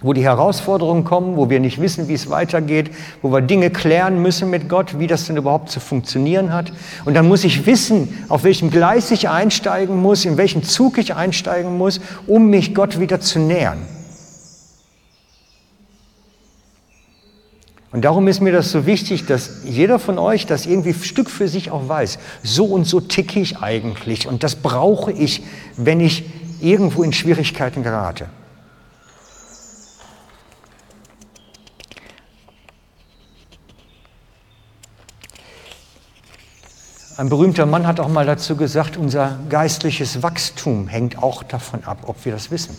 wo 0.00 0.14
die 0.14 0.22
Herausforderungen 0.22 1.04
kommen, 1.04 1.36
wo 1.36 1.50
wir 1.50 1.60
nicht 1.60 1.78
wissen, 1.78 2.08
wie 2.08 2.14
es 2.14 2.30
weitergeht, 2.30 2.90
wo 3.20 3.30
wir 3.30 3.42
Dinge 3.42 3.68
klären 3.68 4.22
müssen 4.22 4.48
mit 4.48 4.70
Gott, 4.70 4.98
wie 4.98 5.06
das 5.06 5.26
denn 5.26 5.36
überhaupt 5.36 5.68
zu 5.68 5.78
funktionieren 5.78 6.54
hat. 6.54 6.72
Und 7.04 7.12
dann 7.12 7.28
muss 7.28 7.44
ich 7.44 7.66
wissen, 7.66 8.08
auf 8.30 8.44
welchem 8.44 8.70
Gleis 8.70 9.10
ich 9.10 9.28
einsteigen 9.28 10.00
muss, 10.00 10.24
in 10.24 10.38
welchen 10.38 10.62
Zug 10.62 10.96
ich 10.96 11.14
einsteigen 11.14 11.76
muss, 11.76 12.00
um 12.26 12.48
mich 12.48 12.74
Gott 12.74 12.98
wieder 12.98 13.20
zu 13.20 13.40
nähern. 13.40 13.78
Und 17.90 18.04
darum 18.04 18.28
ist 18.28 18.40
mir 18.40 18.52
das 18.52 18.70
so 18.70 18.84
wichtig, 18.84 19.24
dass 19.24 19.62
jeder 19.64 19.98
von 19.98 20.18
euch 20.18 20.44
das 20.44 20.66
irgendwie 20.66 20.92
Stück 20.92 21.30
für 21.30 21.48
sich 21.48 21.70
auch 21.70 21.88
weiß. 21.88 22.18
So 22.42 22.66
und 22.66 22.84
so 22.84 23.00
ticke 23.00 23.40
ich 23.40 23.58
eigentlich 23.58 24.26
und 24.26 24.42
das 24.42 24.56
brauche 24.56 25.10
ich, 25.10 25.42
wenn 25.76 26.00
ich 26.00 26.24
irgendwo 26.60 27.02
in 27.02 27.12
Schwierigkeiten 27.14 27.82
gerate. 27.82 28.26
Ein 37.16 37.30
berühmter 37.30 37.66
Mann 37.66 37.86
hat 37.86 37.98
auch 37.98 38.08
mal 38.08 38.26
dazu 38.26 38.54
gesagt, 38.54 38.96
unser 38.96 39.38
geistliches 39.48 40.22
Wachstum 40.22 40.86
hängt 40.86 41.20
auch 41.20 41.42
davon 41.42 41.82
ab, 41.82 42.04
ob 42.06 42.24
wir 42.24 42.30
das 42.30 42.52
wissen. 42.52 42.76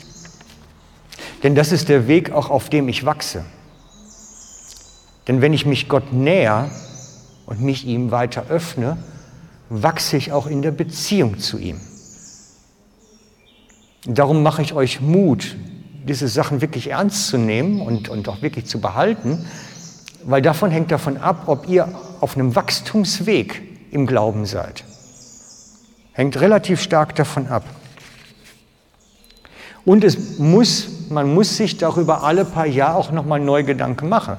Denn 1.43 1.55
das 1.55 1.73
ist 1.73 1.89
der 1.89 2.07
Weg 2.07 2.31
auch, 2.31 2.49
auf 2.49 2.69
dem 2.69 2.87
ich 2.87 3.05
wachse. 3.05 3.43
Denn 5.29 5.41
wenn 5.41 5.53
ich 5.53 5.67
mich 5.67 5.87
Gott 5.87 6.11
näher 6.11 6.71
und 7.45 7.61
mich 7.61 7.85
ihm 7.85 8.09
weiter 8.09 8.47
öffne, 8.49 8.97
wachse 9.69 10.17
ich 10.17 10.31
auch 10.31 10.47
in 10.47 10.63
der 10.63 10.71
Beziehung 10.71 11.37
zu 11.37 11.59
ihm. 11.59 11.79
Darum 14.05 14.41
mache 14.41 14.63
ich 14.63 14.73
euch 14.73 15.01
Mut, 15.01 15.55
diese 16.07 16.27
Sachen 16.27 16.61
wirklich 16.61 16.89
ernst 16.89 17.27
zu 17.27 17.37
nehmen 17.37 17.79
und, 17.79 18.09
und 18.09 18.27
auch 18.27 18.41
wirklich 18.41 18.65
zu 18.65 18.81
behalten, 18.81 19.45
weil 20.23 20.41
davon 20.41 20.71
hängt 20.71 20.91
davon 20.91 21.17
ab, 21.17 21.43
ob 21.45 21.69
ihr 21.69 21.87
auf 22.21 22.35
einem 22.35 22.55
Wachstumsweg 22.55 23.61
im 23.91 24.07
Glauben 24.07 24.47
seid. 24.47 24.83
Hängt 26.11 26.41
relativ 26.41 26.81
stark 26.81 27.13
davon 27.13 27.45
ab. 27.49 27.65
Und 29.85 30.03
es 30.03 30.39
muss, 30.39 30.87
man 31.11 31.31
muss 31.31 31.55
sich 31.55 31.77
darüber 31.77 32.23
alle 32.23 32.45
paar 32.45 32.65
Jahre 32.65 32.97
auch 32.97 33.11
nochmal 33.11 33.39
neu 33.39 33.63
Gedanken 33.63 34.09
machen. 34.09 34.37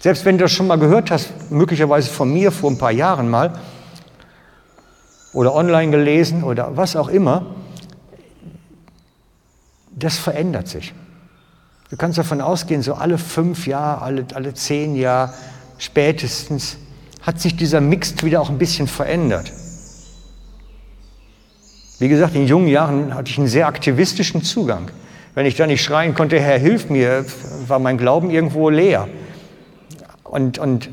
Selbst 0.00 0.24
wenn 0.24 0.38
du 0.38 0.44
das 0.44 0.52
schon 0.52 0.66
mal 0.66 0.78
gehört 0.78 1.10
hast, 1.10 1.50
möglicherweise 1.50 2.10
von 2.10 2.32
mir 2.32 2.50
vor 2.50 2.70
ein 2.70 2.78
paar 2.78 2.90
Jahren 2.90 3.28
mal, 3.28 3.52
oder 5.32 5.54
online 5.54 5.92
gelesen 5.92 6.42
oder 6.42 6.76
was 6.76 6.96
auch 6.96 7.08
immer, 7.08 7.46
das 9.92 10.16
verändert 10.16 10.68
sich. 10.68 10.92
Du 11.90 11.96
kannst 11.96 12.18
davon 12.18 12.40
ausgehen, 12.40 12.82
so 12.82 12.94
alle 12.94 13.18
fünf 13.18 13.66
Jahre, 13.66 14.02
alle, 14.02 14.26
alle 14.34 14.54
zehn 14.54 14.96
Jahre 14.96 15.34
spätestens 15.78 16.78
hat 17.20 17.40
sich 17.40 17.56
dieser 17.56 17.80
Mix 17.80 18.14
wieder 18.22 18.40
auch 18.40 18.48
ein 18.48 18.58
bisschen 18.58 18.88
verändert. 18.88 19.52
Wie 21.98 22.08
gesagt, 22.08 22.34
in 22.34 22.46
jungen 22.46 22.68
Jahren 22.68 23.14
hatte 23.14 23.30
ich 23.30 23.36
einen 23.36 23.48
sehr 23.48 23.66
aktivistischen 23.66 24.42
Zugang. 24.42 24.90
Wenn 25.34 25.44
ich 25.44 25.56
da 25.56 25.66
nicht 25.66 25.82
schreien 25.82 26.14
konnte, 26.14 26.40
Herr, 26.40 26.58
hilf 26.58 26.88
mir, 26.88 27.26
war 27.66 27.78
mein 27.78 27.98
Glauben 27.98 28.30
irgendwo 28.30 28.70
leer. 28.70 29.06
Und, 30.30 30.58
und 30.58 30.90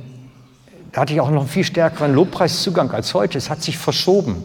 da 0.91 1.01
hatte 1.01 1.13
ich 1.13 1.21
auch 1.21 1.29
noch 1.29 1.41
einen 1.41 1.49
viel 1.49 1.63
stärkeren 1.63 2.15
Lobpreiszugang 2.15 2.89
als 2.89 3.13
heute. 3.13 3.37
Es 3.37 3.51
hat 3.51 3.61
sich 3.61 3.77
verschoben. 3.77 4.41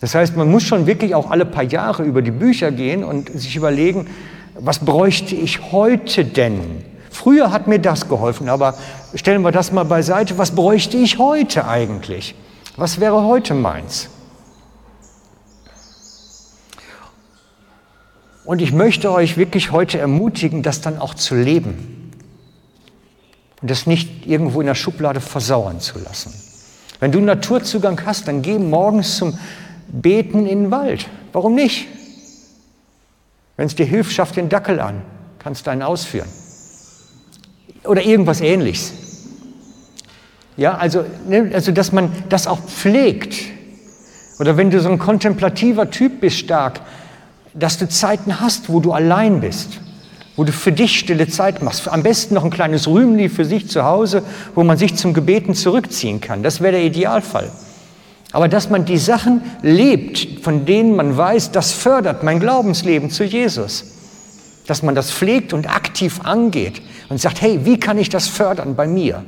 Das 0.00 0.16
heißt, 0.16 0.36
man 0.36 0.50
muss 0.50 0.64
schon 0.64 0.86
wirklich 0.86 1.14
auch 1.14 1.30
alle 1.30 1.44
paar 1.44 1.62
Jahre 1.62 2.02
über 2.02 2.20
die 2.20 2.32
Bücher 2.32 2.72
gehen 2.72 3.04
und 3.04 3.30
sich 3.38 3.54
überlegen, 3.54 4.08
was 4.58 4.80
bräuchte 4.80 5.36
ich 5.36 5.70
heute 5.70 6.24
denn? 6.24 6.84
Früher 7.10 7.52
hat 7.52 7.68
mir 7.68 7.78
das 7.78 8.08
geholfen, 8.08 8.48
aber 8.48 8.74
stellen 9.14 9.42
wir 9.42 9.52
das 9.52 9.70
mal 9.70 9.84
beiseite. 9.84 10.36
Was 10.36 10.50
bräuchte 10.50 10.96
ich 10.96 11.18
heute 11.18 11.66
eigentlich? 11.68 12.34
Was 12.76 12.98
wäre 12.98 13.22
heute 13.22 13.54
meins? 13.54 14.08
Und 18.44 18.62
ich 18.62 18.72
möchte 18.72 19.12
euch 19.12 19.36
wirklich 19.36 19.70
heute 19.70 19.98
ermutigen, 19.98 20.64
das 20.64 20.80
dann 20.80 20.98
auch 20.98 21.14
zu 21.14 21.36
leben 21.36 21.97
und 23.60 23.70
das 23.70 23.86
nicht 23.86 24.26
irgendwo 24.26 24.60
in 24.60 24.66
der 24.66 24.74
Schublade 24.74 25.20
versauern 25.20 25.80
zu 25.80 25.98
lassen. 25.98 26.32
Wenn 27.00 27.12
du 27.12 27.20
Naturzugang 27.20 28.00
hast, 28.04 28.28
dann 28.28 28.42
geh 28.42 28.58
morgens 28.58 29.16
zum 29.16 29.38
Beten 29.88 30.46
in 30.46 30.64
den 30.64 30.70
Wald. 30.70 31.06
Warum 31.32 31.54
nicht? 31.54 31.86
Wenn 33.56 33.66
es 33.66 33.74
dir 33.74 33.86
hilft, 33.86 34.12
schaff 34.12 34.32
den 34.32 34.48
Dackel 34.48 34.80
an, 34.80 35.02
kannst 35.38 35.66
einen 35.68 35.82
ausführen. 35.82 36.28
Oder 37.84 38.02
irgendwas 38.02 38.40
ähnliches. 38.40 38.92
Ja, 40.56 40.76
also, 40.76 41.04
ne, 41.26 41.50
also, 41.54 41.70
dass 41.72 41.92
man 41.92 42.10
das 42.28 42.46
auch 42.46 42.60
pflegt. 42.60 43.36
Oder 44.40 44.56
wenn 44.56 44.70
du 44.70 44.80
so 44.80 44.88
ein 44.88 44.98
kontemplativer 44.98 45.90
Typ 45.90 46.20
bist, 46.20 46.38
stark, 46.38 46.80
dass 47.54 47.78
du 47.78 47.88
Zeiten 47.88 48.40
hast, 48.40 48.68
wo 48.68 48.80
du 48.80 48.92
allein 48.92 49.40
bist 49.40 49.80
wo 50.38 50.44
du 50.44 50.52
für 50.52 50.70
dich 50.70 51.00
stille 51.00 51.26
Zeit 51.26 51.62
machst. 51.62 51.88
Am 51.88 52.04
besten 52.04 52.34
noch 52.34 52.44
ein 52.44 52.50
kleines 52.50 52.86
Rühmli 52.86 53.28
für 53.28 53.44
sich 53.44 53.68
zu 53.68 53.84
Hause, 53.84 54.22
wo 54.54 54.62
man 54.62 54.78
sich 54.78 54.94
zum 54.94 55.12
Gebeten 55.12 55.52
zurückziehen 55.52 56.20
kann. 56.20 56.44
Das 56.44 56.60
wäre 56.60 56.74
der 56.74 56.84
Idealfall. 56.84 57.50
Aber 58.30 58.46
dass 58.46 58.70
man 58.70 58.84
die 58.84 58.98
Sachen 58.98 59.42
lebt, 59.62 60.44
von 60.44 60.64
denen 60.64 60.94
man 60.94 61.16
weiß, 61.16 61.50
das 61.50 61.72
fördert 61.72 62.22
mein 62.22 62.38
Glaubensleben 62.38 63.10
zu 63.10 63.24
Jesus. 63.24 63.96
Dass 64.68 64.84
man 64.84 64.94
das 64.94 65.10
pflegt 65.10 65.52
und 65.52 65.68
aktiv 65.68 66.20
angeht 66.22 66.82
und 67.08 67.20
sagt, 67.20 67.42
hey, 67.42 67.64
wie 67.64 67.80
kann 67.80 67.98
ich 67.98 68.08
das 68.08 68.28
fördern 68.28 68.76
bei 68.76 68.86
mir? 68.86 69.24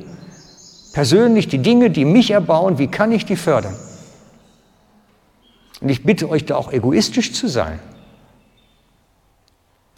Persönlich 0.93 1.49
die 1.49 1.57
Dinge, 1.57 1.89
die 1.89 2.05
mich 2.05 2.31
erbauen, 2.31 2.77
wie 2.77 2.87
kann 2.87 3.11
ich 3.11 3.25
die 3.25 3.35
fördern? 3.35 3.75
Und 5.81 5.89
ich 5.89 6.03
bitte 6.03 6.29
euch 6.29 6.45
da 6.45 6.55
auch 6.55 6.71
egoistisch 6.71 7.33
zu 7.33 7.49
sein. 7.49 7.79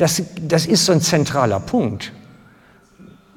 Das, 0.04 0.22
das 0.42 0.66
ist 0.66 0.86
so 0.86 0.92
ein 0.92 1.00
zentraler 1.00 1.62
Punkt, 1.62 2.12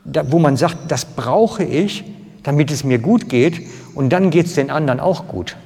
da, 0.05 0.33
wo 0.33 0.41
man 0.41 0.57
sagt, 0.57 0.91
das 0.91 1.05
brauche 1.05 1.63
ich, 1.63 2.03
damit 2.43 2.73
es 2.73 2.83
mir 2.83 2.99
gut 2.99 3.29
geht 3.29 3.61
und 3.95 4.09
dann 4.11 4.31
geht 4.31 4.47
es 4.47 4.55
den 4.55 4.71
anderen 4.71 4.99
auch 4.99 5.29
gut. 5.29 5.57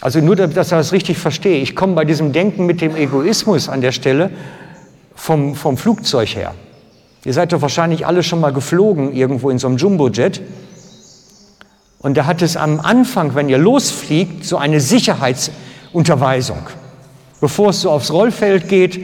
Also 0.00 0.20
nur, 0.20 0.36
dass 0.36 0.68
ich 0.68 0.70
das 0.70 0.92
richtig 0.92 1.18
verstehe. 1.18 1.60
Ich 1.60 1.74
komme 1.74 1.94
bei 1.94 2.04
diesem 2.04 2.30
Denken 2.32 2.66
mit 2.66 2.80
dem 2.80 2.94
Egoismus 2.94 3.68
an 3.68 3.80
der 3.80 3.90
Stelle 3.90 4.30
vom, 5.16 5.56
vom 5.56 5.76
Flugzeug 5.76 6.36
her. 6.36 6.54
Ihr 7.24 7.32
seid 7.32 7.52
doch 7.52 7.62
wahrscheinlich 7.62 8.06
alle 8.06 8.22
schon 8.22 8.38
mal 8.38 8.52
geflogen 8.52 9.12
irgendwo 9.12 9.50
in 9.50 9.58
so 9.58 9.66
einem 9.66 9.76
Jumbojet. 9.76 10.40
Und 11.98 12.16
da 12.16 12.26
hat 12.26 12.42
es 12.42 12.56
am 12.56 12.78
Anfang, 12.78 13.34
wenn 13.34 13.48
ihr 13.48 13.58
losfliegt, 13.58 14.44
so 14.44 14.56
eine 14.56 14.78
Sicherheits- 14.78 15.50
Unterweisung. 15.92 16.66
Bevor 17.40 17.70
es 17.70 17.82
so 17.82 17.90
aufs 17.90 18.10
Rollfeld 18.10 18.68
geht 18.68 19.00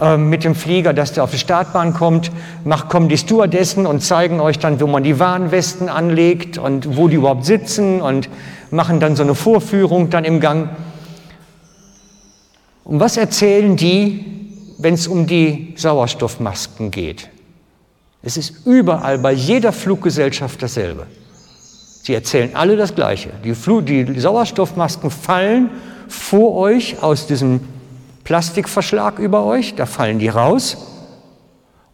äh, 0.00 0.16
mit 0.16 0.44
dem 0.44 0.54
Flieger, 0.54 0.92
dass 0.92 1.12
der 1.12 1.24
auf 1.24 1.30
die 1.30 1.38
Startbahn 1.38 1.94
kommt, 1.94 2.30
macht, 2.64 2.88
kommen 2.88 3.08
die 3.08 3.18
Stewardessen 3.18 3.86
und 3.86 4.00
zeigen 4.00 4.40
euch 4.40 4.58
dann, 4.58 4.80
wo 4.80 4.86
man 4.86 5.02
die 5.02 5.18
Warnwesten 5.18 5.88
anlegt 5.88 6.58
und 6.58 6.96
wo 6.96 7.08
die 7.08 7.16
überhaupt 7.16 7.44
sitzen 7.44 8.00
und 8.00 8.28
machen 8.70 9.00
dann 9.00 9.16
so 9.16 9.22
eine 9.22 9.34
Vorführung 9.34 10.10
dann 10.10 10.24
im 10.24 10.40
Gang. 10.40 10.70
Und 12.84 13.00
was 13.00 13.16
erzählen 13.16 13.76
die, 13.76 14.24
wenn 14.78 14.94
es 14.94 15.06
um 15.06 15.26
die 15.26 15.74
Sauerstoffmasken 15.76 16.90
geht? 16.90 17.28
Es 18.22 18.36
ist 18.36 18.66
überall 18.66 19.18
bei 19.18 19.32
jeder 19.32 19.72
Fluggesellschaft 19.72 20.62
dasselbe. 20.62 21.06
Sie 22.02 22.14
erzählen 22.14 22.50
alle 22.54 22.76
das 22.76 22.94
Gleiche. 22.94 23.30
Die, 23.44 23.54
Fl 23.54 23.82
die 23.82 24.18
Sauerstoffmasken 24.18 25.10
fallen 25.10 25.70
vor 26.08 26.54
euch 26.54 27.02
aus 27.02 27.26
diesem 27.26 27.60
Plastikverschlag 28.24 29.18
über 29.18 29.44
euch, 29.44 29.74
da 29.74 29.86
fallen 29.86 30.18
die 30.18 30.28
raus 30.28 30.76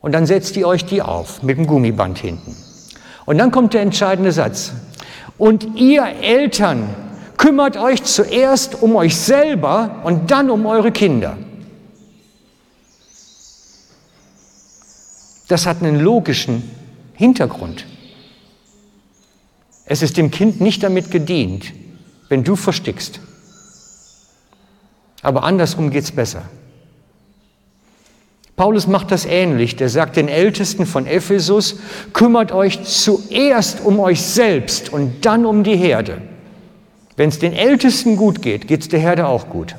und 0.01 0.13
dann 0.13 0.27
setzt 0.27 0.57
ihr 0.57 0.67
euch 0.67 0.85
die 0.85 1.03
auf 1.03 1.43
mit 1.43 1.59
dem 1.59 1.67
Gummiband 1.67 2.19
hinten. 2.19 2.57
Und 3.27 3.39
dann 3.39 3.51
kommt 3.51 3.75
der 3.75 3.83
entscheidende 3.83 4.33
Satz. 4.33 4.73
Und 5.39 5.79
ihr 5.79 6.05
Eltern 6.05 6.89
kümmert 7.37 7.77
euch 7.77 8.03
zuerst 8.03 8.83
um 8.83 8.97
euch 8.97 9.17
selber 9.17 10.01
und 10.05 10.31
dann 10.31 10.51
um 10.51 10.67
eure 10.67 10.93
Kinder. 10.93 11.37
Das 15.49 15.67
hat 15.67 15.83
einen 15.83 15.99
logischen 15.99 16.71
Hintergrund. 17.15 17.87
Es 19.85 20.03
ist 20.03 20.17
dem 20.17 20.31
Kind 20.31 20.61
nicht 20.61 20.83
damit 20.83 21.11
gedient, 21.11 21.73
wenn 22.29 22.45
du 22.45 22.55
verstickst. 22.55 23.21
Aber 25.23 25.45
andersrum 25.45 25.91
geht 25.91 26.05
es 26.05 26.13
besser. 26.13 26.43
Paulus 28.57 28.87
macht 28.87 29.11
das 29.11 29.25
ähnlich. 29.25 29.77
Der 29.77 29.89
sagt 29.89 30.17
den 30.17 30.29
Ältesten 30.29 30.85
von 30.85 31.07
Ephesus, 31.07 31.77
kümmert 32.13 32.53
euch 32.53 32.83
zuerst 32.83 33.81
um 33.83 33.99
euch 34.01 34.21
selbst 34.21 34.93
und 34.93 35.25
dann 35.25 35.47
um 35.47 35.65
die 35.65 35.77
Herde. 35.77 36.21
Wenn 37.17 37.31
es 37.31 37.39
den 37.39 37.55
Ältesten 37.55 38.17
gut 38.17 38.43
geht, 38.43 38.69
geht 38.69 38.83
es 38.83 38.89
der 38.89 39.01
Herde 39.01 39.27
auch 39.27 39.49
gut. 39.49 39.77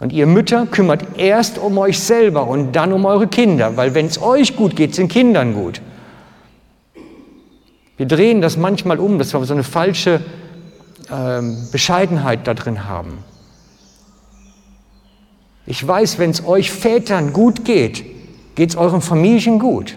Und 0.00 0.12
ihr 0.12 0.26
Mütter 0.26 0.66
kümmert 0.66 1.18
erst 1.18 1.58
um 1.58 1.78
euch 1.78 1.98
selber 1.98 2.48
und 2.48 2.72
dann 2.72 2.92
um 2.92 3.04
eure 3.04 3.28
Kinder, 3.28 3.76
weil 3.76 3.94
wenn 3.94 4.06
es 4.06 4.20
euch 4.20 4.56
gut 4.56 4.76
geht, 4.76 4.94
sind 4.94 5.08
Kindern 5.08 5.54
gut. 5.54 5.80
Wir 7.96 8.06
drehen 8.06 8.40
das 8.40 8.56
manchmal 8.56 8.98
um, 8.98 9.18
dass 9.18 9.32
wir 9.32 9.44
so 9.44 9.54
eine 9.54 9.62
falsche 9.62 10.20
ähm, 11.10 11.56
Bescheidenheit 11.70 12.46
da 12.46 12.52
drin 12.52 12.88
haben. 12.88 13.18
Ich 15.66 15.86
weiß, 15.86 16.18
wenn 16.18 16.30
es 16.30 16.44
euch 16.44 16.70
Vätern 16.70 17.32
gut 17.32 17.64
geht, 17.64 18.04
geht 18.54 18.70
es 18.70 18.76
euren 18.76 19.00
Familien 19.00 19.58
gut. 19.58 19.96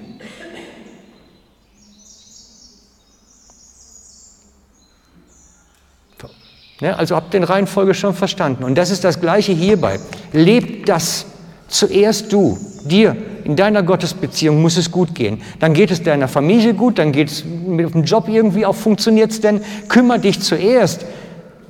Ja, 6.81 6.95
also 6.95 7.15
habt 7.15 7.33
den 7.33 7.43
Reihenfolge 7.43 7.93
schon 7.93 8.13
verstanden. 8.13 8.63
Und 8.63 8.75
das 8.75 8.91
ist 8.91 9.03
das 9.03 9.21
Gleiche 9.21 9.53
hierbei. 9.53 9.97
Lebt 10.33 10.89
das 10.89 11.25
zuerst 11.67 12.31
du, 12.33 12.57
dir, 12.83 13.15
in 13.43 13.55
deiner 13.55 13.81
Gottesbeziehung 13.83 14.61
muss 14.61 14.77
es 14.77 14.91
gut 14.91 15.15
gehen. 15.15 15.41
Dann 15.59 15.73
geht 15.73 15.91
es 15.91 16.03
deiner 16.03 16.27
Familie 16.27 16.73
gut, 16.73 16.99
dann 16.99 17.11
geht 17.11 17.29
es 17.29 17.45
mit 17.45 17.93
dem 17.93 18.03
Job 18.03 18.27
irgendwie 18.27 18.65
auch, 18.65 18.75
funktioniert 18.75 19.31
es 19.31 19.41
denn? 19.41 19.61
Kümmer 19.87 20.17
dich 20.17 20.41
zuerst 20.41 21.05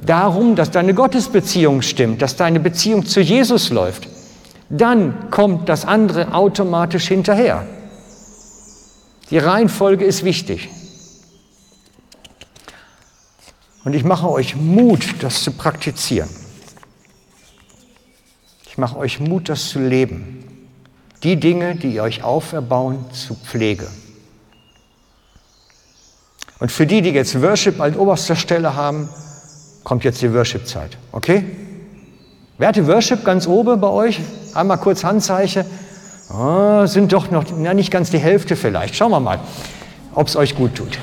darum, 0.05 0.55
dass 0.55 0.71
deine 0.71 0.93
Gottesbeziehung 0.93 1.81
stimmt, 1.81 2.21
dass 2.21 2.35
deine 2.35 2.59
Beziehung 2.59 3.05
zu 3.05 3.21
Jesus 3.21 3.69
läuft. 3.69 4.07
Dann 4.69 5.29
kommt 5.29 5.69
das 5.69 5.85
andere 5.85 6.33
automatisch 6.33 7.07
hinterher. 7.07 7.65
Die 9.29 9.37
Reihenfolge 9.37 10.05
ist 10.05 10.23
wichtig. 10.23 10.69
Und 13.83 13.93
ich 13.93 14.03
mache 14.03 14.29
euch 14.29 14.55
Mut, 14.55 15.15
das 15.21 15.43
zu 15.43 15.51
praktizieren. 15.51 16.29
Ich 18.67 18.77
mache 18.77 18.97
euch 18.97 19.19
Mut, 19.19 19.47
das 19.49 19.69
zu 19.69 19.79
leben. 19.79 20.43
Die 21.23 21.39
Dinge, 21.39 21.75
die 21.75 21.93
ihr 21.93 22.03
euch 22.03 22.23
auferbauen, 22.23 23.05
zu 23.11 23.35
Pflege. 23.35 23.87
Und 26.59 26.71
für 26.71 26.87
die, 26.87 27.01
die 27.01 27.09
jetzt 27.11 27.41
Worship 27.41 27.79
als 27.79 27.95
oberster 27.95 28.35
Stelle 28.35 28.75
haben, 28.75 29.09
kommt 29.85 30.03
jetzt 30.03 30.21
die 30.21 30.33
Worship-Zeit. 30.33 30.97
Okay? 31.13 31.45
Wer 32.57 32.67
hatte 32.67 32.85
Worship 32.87 33.23
ganz 33.23 33.47
oben 33.47 33.79
bei 33.79 33.87
euch? 33.87 34.19
Einmal 34.53 34.77
kurz 34.77 35.05
Handzeichen. 35.05 35.63
Oh, 36.33 36.85
sind 36.87 37.13
doch 37.13 37.31
noch 37.31 37.45
na, 37.55 37.73
nicht 37.73 37.91
ganz 37.91 38.09
die 38.09 38.17
Hälfte 38.17 38.57
vielleicht. 38.57 38.95
Schauen 38.95 39.11
wir 39.11 39.19
mal, 39.21 39.39
ob 40.13 40.27
es 40.27 40.35
euch 40.35 40.55
gut 40.55 40.75
tut. 40.75 40.97